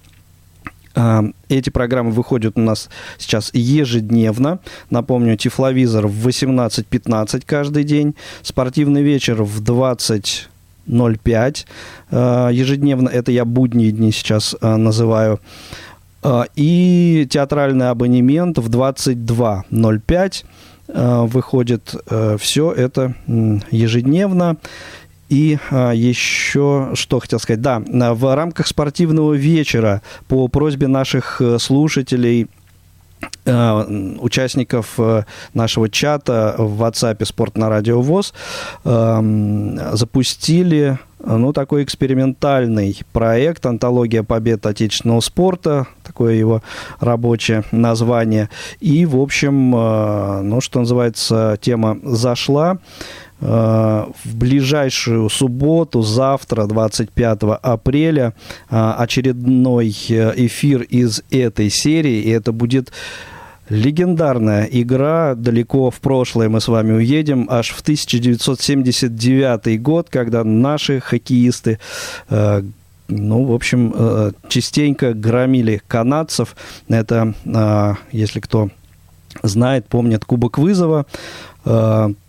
эти 1.50 1.70
программы 1.70 2.12
выходят 2.12 2.58
у 2.58 2.62
нас 2.62 2.89
сейчас 3.18 3.50
ежедневно. 3.54 4.60
Напомню, 4.89 5.36
Тифловизор 5.38 6.08
в 6.08 6.28
18.15 6.28 7.44
каждый 7.46 7.84
день, 7.84 8.16
спортивный 8.41 9.02
вечер 9.02 9.44
в 9.44 9.62
20.05 9.62 11.66
а, 12.12 12.50
ежедневно. 12.50 13.10
Это 13.10 13.32
я 13.32 13.46
будние 13.46 13.91
дни 13.91 14.12
сейчас 14.12 14.56
а, 14.62 14.78
называю. 14.78 15.39
А, 16.22 16.46
И 16.56 17.26
театральный 17.30 17.89
абонемент 17.89 18.60
в 18.60 18.70
22.05 18.70 20.46
а, 20.89 21.24
выходит. 21.24 21.96
Все 22.39 22.72
это 22.72 23.16
ежедневно. 23.72 24.58
И 25.30 25.57
а, 25.71 25.91
еще 25.91 26.91
что 26.93 27.19
хотел 27.19 27.39
сказать. 27.39 27.61
Да, 27.61 27.82
в 28.13 28.36
рамках 28.36 28.67
спортивного 28.67 29.34
вечера 29.34 30.01
по 30.28 30.47
просьбе 30.47 30.88
наших 30.88 31.41
э, 31.41 31.57
слушателей 31.59 32.47
э, 33.45 34.15
участников 34.19 34.93
э, 34.97 35.24
нашего 35.53 35.89
чата 35.89 36.55
в 36.57 36.84
WhatsApp 36.84 37.26
«Спорт 37.26 37.57
на 37.57 37.69
радио 37.69 38.01
ВОЗ» 38.01 38.34
эм, 38.84 39.80
запустили 39.93 40.99
ну, 41.26 41.53
такой 41.53 41.84
экспериментальный 41.84 42.99
проект 43.13 43.65
«Антология 43.65 44.24
побед 44.24 44.65
отечественного 44.65 45.21
спорта», 45.21 45.88
такое 46.03 46.34
его 46.34 46.61
рабочее 46.99 47.63
название. 47.71 48.49
И, 48.82 49.05
в 49.05 49.17
общем, 49.17 49.71
ну, 49.71 50.59
что 50.59 50.80
называется, 50.80 51.57
тема 51.61 51.97
зашла. 52.03 52.78
Э, 53.46 54.06
В 54.24 54.36
ближайшую 54.36 55.30
субботу, 55.30 56.02
завтра, 56.02 56.66
25 56.66 57.60
апреля, 57.62 58.34
э, 58.70 58.94
очередной 58.98 59.94
э, 60.10 60.34
эфир 60.46 60.84
из 60.84 61.22
этой 61.30 61.70
серии. 61.70 62.22
И 62.22 62.30
это 62.30 62.54
будет 62.54 62.94
легендарная 63.70 64.70
игра. 64.72 65.36
Далеко 65.36 65.91
в 65.91 66.00
прошлое 66.00 66.48
мы 66.48 66.62
с 66.62 66.70
вами 66.70 66.94
уедем. 66.94 67.48
Аж 67.50 67.72
в 67.72 67.82
1979 67.82 69.82
год, 69.82 70.08
когда 70.10 70.44
наши 70.44 71.02
хоккеисты 71.02 71.80
ну, 73.10 73.44
в 73.44 73.52
общем, 73.52 73.94
частенько 74.48 75.14
громили 75.14 75.82
канадцев. 75.88 76.56
Это, 76.88 77.34
если 78.12 78.39
кто 78.39 78.70
знает, 79.44 79.88
помнит 79.88 80.24
Кубок 80.24 80.58
вызова. 80.58 81.06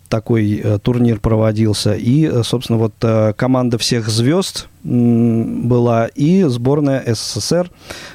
Такой 0.09 0.61
э, 0.63 0.79
турнир 0.79 1.19
проводился. 1.19 1.93
И, 1.93 2.25
э, 2.25 2.43
собственно, 2.43 2.77
вот 2.77 2.93
э, 3.01 3.33
команда 3.35 3.77
всех 3.77 4.07
звезд 4.07 4.67
была 4.83 6.05
и 6.13 6.43
сборная 6.43 7.03
СССР. 7.07 7.71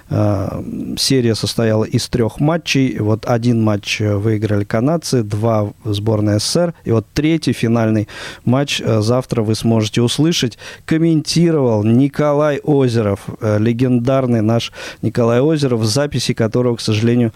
Серия 0.08 1.34
состояла 1.34 1.82
из 1.82 2.08
трех 2.08 2.38
матчей. 2.38 2.96
Вот 3.00 3.26
один 3.26 3.60
матч 3.60 3.98
выиграли 3.98 4.62
канадцы, 4.62 5.24
два 5.24 5.72
сборная 5.84 6.38
СССР. 6.38 6.74
И 6.84 6.92
вот 6.92 7.06
третий 7.12 7.52
финальный 7.54 8.06
матч 8.44 8.80
завтра 8.86 9.42
вы 9.42 9.56
сможете 9.56 10.00
услышать. 10.00 10.58
Комментировал 10.84 11.82
Николай 11.82 12.60
Озеров, 12.62 13.26
легендарный 13.40 14.40
наш 14.40 14.70
Николай 15.02 15.40
Озеров, 15.40 15.84
записи 15.84 16.34
которого, 16.34 16.76
к 16.76 16.80
сожалению, 16.80 17.32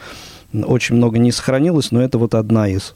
очень 0.52 0.94
много 0.94 1.18
не 1.18 1.32
сохранилось, 1.32 1.90
но 1.90 2.00
это 2.00 2.18
вот 2.18 2.36
одна 2.36 2.68
из 2.68 2.94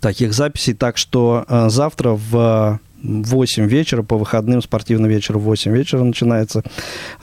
таких 0.00 0.32
записей. 0.32 0.74
Так 0.74 0.96
что 0.96 1.44
э, 1.48 1.68
завтра 1.68 2.10
в 2.10 2.80
8 3.02 3.66
вечера, 3.66 4.02
по 4.02 4.16
выходным 4.16 4.62
спортивный 4.62 5.08
вечер 5.08 5.38
в 5.38 5.42
8 5.42 5.72
вечера 5.72 6.02
начинается. 6.02 6.62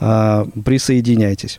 Э, 0.00 0.44
присоединяйтесь. 0.64 1.58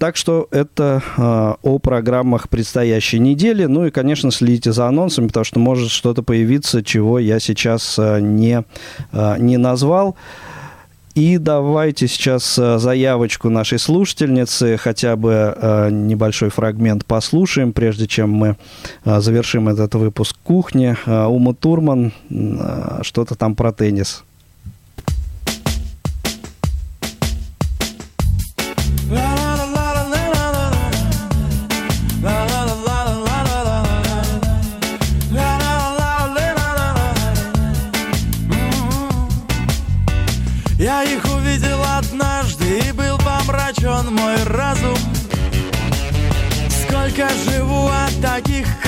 Так 0.00 0.16
что 0.16 0.48
это 0.50 1.02
э, 1.18 1.54
о 1.62 1.78
программах 1.78 2.48
предстоящей 2.48 3.18
недели. 3.18 3.66
Ну 3.66 3.84
и, 3.84 3.90
конечно, 3.90 4.30
следите 4.30 4.72
за 4.72 4.86
анонсами, 4.86 5.26
потому 5.26 5.44
что 5.44 5.58
может 5.58 5.90
что-то 5.90 6.22
появиться, 6.22 6.82
чего 6.82 7.18
я 7.18 7.38
сейчас 7.38 7.98
э, 7.98 8.18
не, 8.18 8.64
э, 9.12 9.36
не 9.38 9.58
назвал. 9.58 10.16
И 11.14 11.38
давайте 11.38 12.06
сейчас 12.06 12.56
э, 12.56 12.78
заявочку 12.78 13.48
нашей 13.50 13.80
слушательницы, 13.80 14.76
хотя 14.76 15.16
бы 15.16 15.54
э, 15.56 15.88
небольшой 15.90 16.50
фрагмент 16.50 17.04
послушаем, 17.04 17.72
прежде 17.72 18.06
чем 18.06 18.30
мы 18.30 18.56
э, 19.04 19.20
завершим 19.20 19.68
этот 19.68 19.94
выпуск 19.96 20.36
кухни. 20.44 20.96
Ума 21.06 21.54
Турман, 21.54 22.12
что-то 23.02 23.34
там 23.34 23.56
про 23.56 23.72
теннис. 23.72 24.22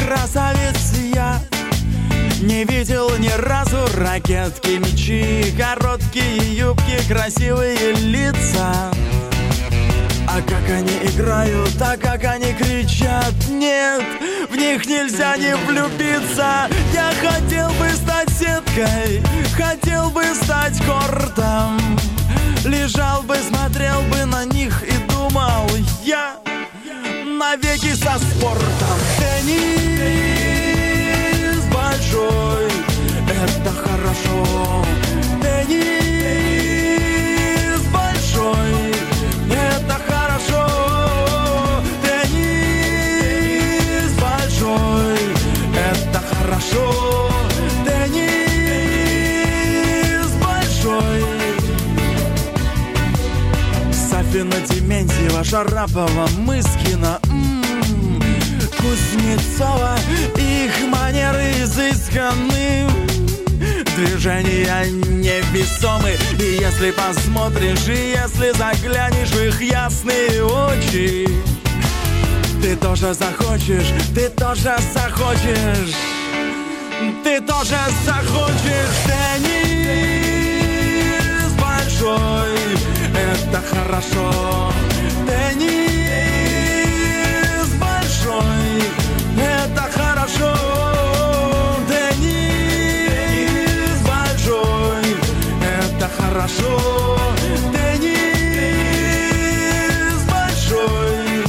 Таких 0.03 0.09
красавиц 0.09 0.93
я. 1.15 1.41
Не 2.41 2.65
видел 2.65 3.11
ни 3.19 3.31
разу 3.39 3.79
ракетки, 3.97 4.79
мечи 4.79 5.55
Короткие 5.57 6.57
юбки, 6.57 6.99
красивые 7.09 7.93
лица. 7.93 8.91
А 10.29 10.41
как 10.41 10.65
они 10.69 10.97
играют, 11.11 11.81
а 11.81 11.97
как 11.97 12.25
они 12.25 12.55
кричат 12.55 13.35
Нет, 13.49 14.03
в 14.51 14.57
них 14.57 14.87
нельзя 14.87 15.37
не 15.37 15.55
влюбиться. 15.55 16.69
Я 16.93 17.13
хотел 17.21 17.69
бы 17.73 17.91
стать 17.91 18.31
сеткой 18.31 19.23
Хотел 19.55 20.11
бы 20.11 20.25
стать 20.35 20.81
кортом 20.87 21.79
Лежал 22.65 23.23
бы, 23.23 23.37
смотрел 23.37 24.01
бы 24.03 24.25
на 24.25 24.47
них 24.47 24.83
и 24.85 24.97
думал 25.11 25.69
Я 26.03 26.42
навеки 27.43 27.93
со 27.95 28.19
спортом. 28.19 28.99
Теннис 29.19 29.65
большой 31.75 32.69
Это 33.29 33.71
хорошо. 33.85 34.85
Теннис 35.43 35.83
большой 37.93 38.95
Это 39.51 39.97
хорошо. 40.09 40.65
Теннис 42.05 44.13
большой 44.21 45.19
Это 45.75 46.21
хорошо. 46.33 46.87
Теннис 47.85 48.23
большой. 50.45 51.23
Сафина 53.93 54.59
Дементьева, 54.69 55.43
Шарапова, 55.43 56.27
Мыскина 56.39 57.19
Кузнецова 58.93 59.97
Их 60.37 60.87
манеры 60.87 61.63
изысканы 61.63 62.87
Движения 63.97 64.85
невесомы 64.85 66.19
И 66.39 66.59
если 66.61 66.91
посмотришь, 66.91 67.89
и 67.89 68.11
если 68.11 68.51
заглянешь 68.51 69.31
в 69.31 69.41
их 69.41 69.63
ясные 69.63 70.45
очи 70.45 71.27
Ты 72.61 72.77
тоже 72.77 73.15
захочешь, 73.15 73.95
ты 74.15 74.29
тоже 74.29 74.77
захочешь 74.93 75.97
Ты 77.25 77.41
тоже 77.41 77.79
захочешь 78.05 78.97
Теннис 79.07 80.33
большой. 81.59 82.77
Это 83.15 83.63
хорошо 83.71 84.73
хорошо. 96.33 97.19
Теннис 97.73 98.13
большой. 100.31 101.45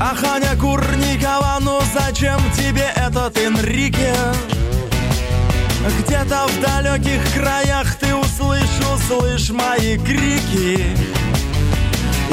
Ах, 0.00 0.24
Аня 0.24 0.56
Курникова, 0.56 1.58
ну 1.60 1.80
зачем 1.94 2.40
тебе 2.56 2.90
этот 2.96 3.38
Энрике? 3.38 4.14
Где-то 6.00 6.46
в 6.48 6.60
далеких 6.60 7.22
краях 7.34 7.94
ты 7.96 8.14
услышь, 8.14 8.80
услышь 8.94 9.50
мои 9.50 9.96
крики. 9.98 10.86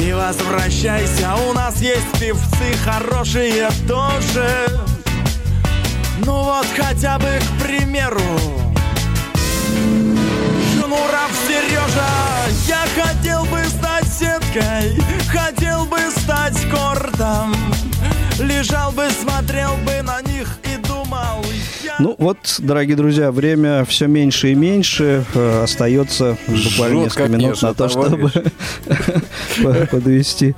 И 0.00 0.12
возвращайся, 0.12 1.34
у 1.48 1.52
нас 1.52 1.80
есть 1.80 2.20
певцы 2.20 2.74
хорошие 2.84 3.70
тоже. 3.88 4.66
Ну 6.24 6.42
вот 6.42 6.66
хотя 6.76 7.18
бы, 7.18 7.38
к 7.40 7.62
примеру 7.62 8.65
Шнуров 10.86 11.32
Сережа 11.48 12.06
Я 12.68 12.84
хотел 12.94 13.44
бы 13.46 13.64
стать 13.64 14.06
сеткой 14.06 15.02
Хотел 15.28 15.84
бы 15.86 15.98
стать 16.16 16.56
кортом. 16.70 17.54
Лежал 18.38 18.92
бы, 18.92 19.08
смотрел 19.10 19.76
бы 19.78 20.02
на 20.02 20.22
них 20.22 20.48
Ну 21.98 22.14
вот, 22.18 22.38
дорогие 22.58 22.96
друзья, 22.96 23.32
время 23.32 23.84
все 23.84 24.06
меньше 24.06 24.52
и 24.52 24.54
меньше. 24.54 25.24
Э, 25.34 25.62
Остается 25.64 26.36
буквально 26.46 27.04
Жутко, 27.04 27.22
несколько 27.22 27.28
минут 27.28 27.42
конечно, 27.42 27.68
на 27.68 27.74
то, 27.74 27.88
чтобы 27.88 28.32
подвести, 29.90 30.54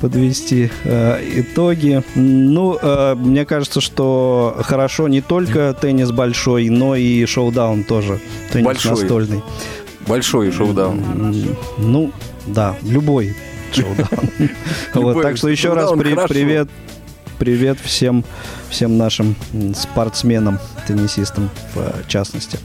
подвести 0.00 0.70
э, 0.84 1.40
итоги. 1.40 2.02
Ну, 2.14 2.78
э, 2.80 3.14
мне 3.14 3.44
кажется, 3.44 3.80
что 3.80 4.56
хорошо 4.62 5.08
не 5.08 5.20
только 5.20 5.76
теннис 5.80 6.10
большой, 6.10 6.68
но 6.68 6.94
и 6.94 7.24
шоу-даун 7.26 7.84
тоже. 7.84 8.18
Теннис 8.52 8.66
Большой. 8.66 8.90
настольный. 8.92 9.42
Большой 10.06 10.52
шоу-даун. 10.52 11.46
Ну, 11.78 12.12
да, 12.46 12.76
любой 12.82 13.34
шоу-даун. 13.72 14.30
Вот, 14.94 15.22
так 15.22 15.36
что 15.36 15.48
еще 15.48 15.72
раз 15.72 15.90
привет 15.92 16.68
привет 17.42 17.76
всем, 17.82 18.24
всем 18.70 18.96
нашим 18.98 19.34
спортсменам, 19.74 20.60
теннисистам 20.86 21.50
в 21.74 22.06
частности. 22.06 22.56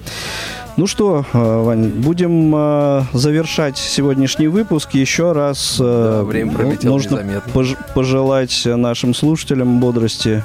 Ну 0.78 0.86
что, 0.86 1.26
э, 1.34 1.62
Вань, 1.64 1.88
будем 1.90 2.54
э, 2.56 3.02
завершать 3.14 3.76
сегодняшний 3.80 4.48
выпуск. 4.48 4.94
Еще 4.94 5.32
раз 5.32 5.78
э, 5.80 5.84
Да, 6.20 6.24
время 6.24 6.52
ну, 6.56 6.92
нужно 6.92 7.16
незаметно. 7.16 7.52
пож- 7.54 7.78
пожелать 7.96 8.62
нашим 8.68 9.16
слушателям 9.16 9.80
бодрости 9.80 10.44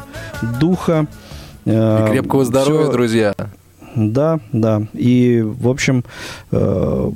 духа. 0.58 1.04
э, 1.66 2.06
И 2.06 2.10
крепкого 2.12 2.46
здоровья, 2.46 2.84
всё- 2.84 2.92
друзья. 2.92 3.34
да, 3.94 4.40
да. 4.52 4.80
И, 4.94 5.42
в 5.44 5.68
общем, 5.68 6.04
э, 6.52 7.10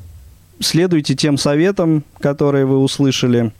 следуйте 0.60 1.14
тем 1.14 1.38
советам, 1.38 2.04
которые 2.20 2.66
вы 2.66 2.76
услышали 2.78 3.46
э, 3.46 3.50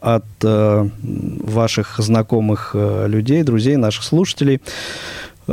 от 0.00 0.24
э, 0.42 0.88
ваших 1.02 1.96
знакомых 1.98 2.70
э, 2.74 3.06
людей, 3.08 3.42
друзей, 3.42 3.76
наших 3.76 4.04
слушателей. 4.04 4.60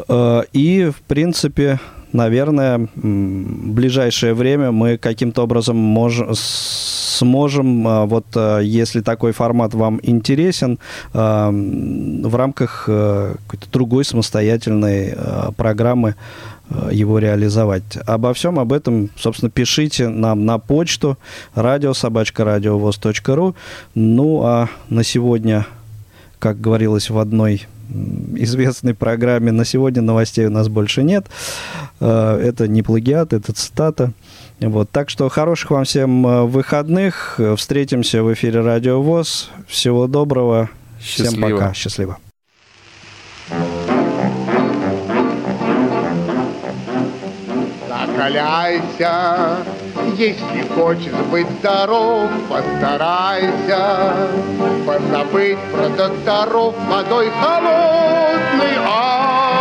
Э, 0.08 0.44
И, 0.54 0.90
в 0.90 1.02
принципе, 1.08 1.80
наверное, 2.14 2.88
в 2.96 3.74
ближайшее 3.74 4.34
время 4.34 4.72
мы 4.72 4.98
каким-то 4.98 5.44
образом 5.44 5.78
мож- 5.78 6.28
сможем, 7.18 7.88
э, 7.88 8.06
вот 8.06 8.26
э, 8.36 8.62
если 8.64 9.02
такой 9.02 9.32
формат 9.32 9.74
вам 9.74 10.00
интересен, 10.04 10.78
м, 11.14 12.22
в 12.22 12.36
рамках 12.36 12.84
какой-то 12.86 13.72
другой 13.72 14.06
самостоятельной 14.06 15.16
программы 15.56 16.16
его 16.92 17.20
реализовать. 17.20 17.98
Обо 18.06 18.34
всем 18.34 18.60
об 18.60 18.74
этом, 18.74 19.10
собственно, 19.18 19.50
пишите 19.50 20.10
нам 20.10 20.46
на 20.46 20.60
почту 20.60 21.18
радиособачка.радиовоз.ру. 21.56 23.56
Ну, 23.96 24.42
а 24.44 24.68
на 24.90 25.04
сегодня, 25.04 25.66
как 26.40 26.60
говорилось 26.60 27.10
в 27.10 27.18
одной 27.18 27.68
известной 28.36 28.94
программе, 28.94 29.52
на 29.52 29.66
сегодня 29.66 30.02
новостей 30.02 30.46
у 30.46 30.52
нас 30.52 30.68
больше 30.68 31.04
нет. 31.04 31.26
Это 32.00 32.68
не 32.68 32.84
плагиат, 32.84 33.34
это 33.34 33.54
цитата. 33.54 34.12
Вот, 34.60 34.90
так 34.90 35.10
что 35.10 35.30
хороших 35.30 35.70
вам 35.70 35.84
всем 35.84 36.26
э, 36.26 36.44
выходных. 36.46 37.40
Встретимся 37.58 38.24
в 38.24 38.34
эфире 38.34 38.62
Радио 38.62 39.02
ВОЗ. 39.02 39.52
Всего 39.68 40.08
доброго. 40.08 40.70
Всем 41.00 41.28
Счастливо. 41.28 41.58
пока. 41.60 41.74
Счастливо. 41.74 42.18
Закаляйся, 47.88 49.58
если 50.18 50.68
хочешь 50.74 51.14
быть 51.32 51.48
здоров, 51.60 52.32
постарайся 52.50 54.28
позабыть 54.86 55.60
про 55.72 55.90
докторов 55.90 56.76
водой 56.90 57.30
холодной 57.30 58.78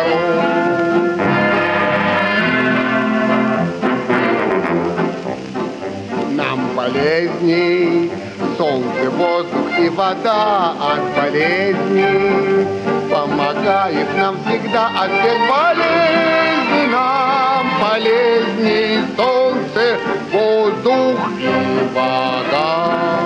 Нам 6.31 6.69
полезней 6.75 8.11
солнце, 8.57 9.09
воздух 9.09 9.79
и 9.79 9.89
вода 9.89 10.73
от 10.91 11.01
болезней. 11.15 12.67
Помогает 13.09 14.07
нам 14.17 14.37
всегда 14.45 14.87
от 14.87 15.11
всех 15.11 15.37
болезней. 15.49 16.87
Нам 16.91 17.67
полезней 17.81 18.99
солнце, 19.15 19.97
воздух 20.31 21.19
и 21.39 21.95
вода. 21.95 23.19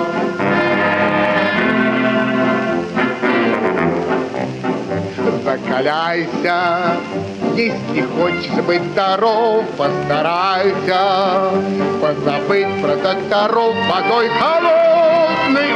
Закаляйся, 5.44 6.96
если 7.54 8.00
хочешь 8.16 8.64
быть 8.64 8.82
здоров, 8.92 9.66
постарайся. 9.76 11.50
Позабыть 12.00 12.80
про 12.80 12.96
докторов 12.96 13.74
водой 13.86 14.30
холодной 14.40 15.70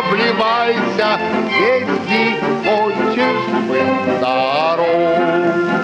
обливайся, 0.00 1.20
если 1.60 2.40
хочешь 2.64 3.46
быть 3.68 4.16
здоров. 4.18 5.77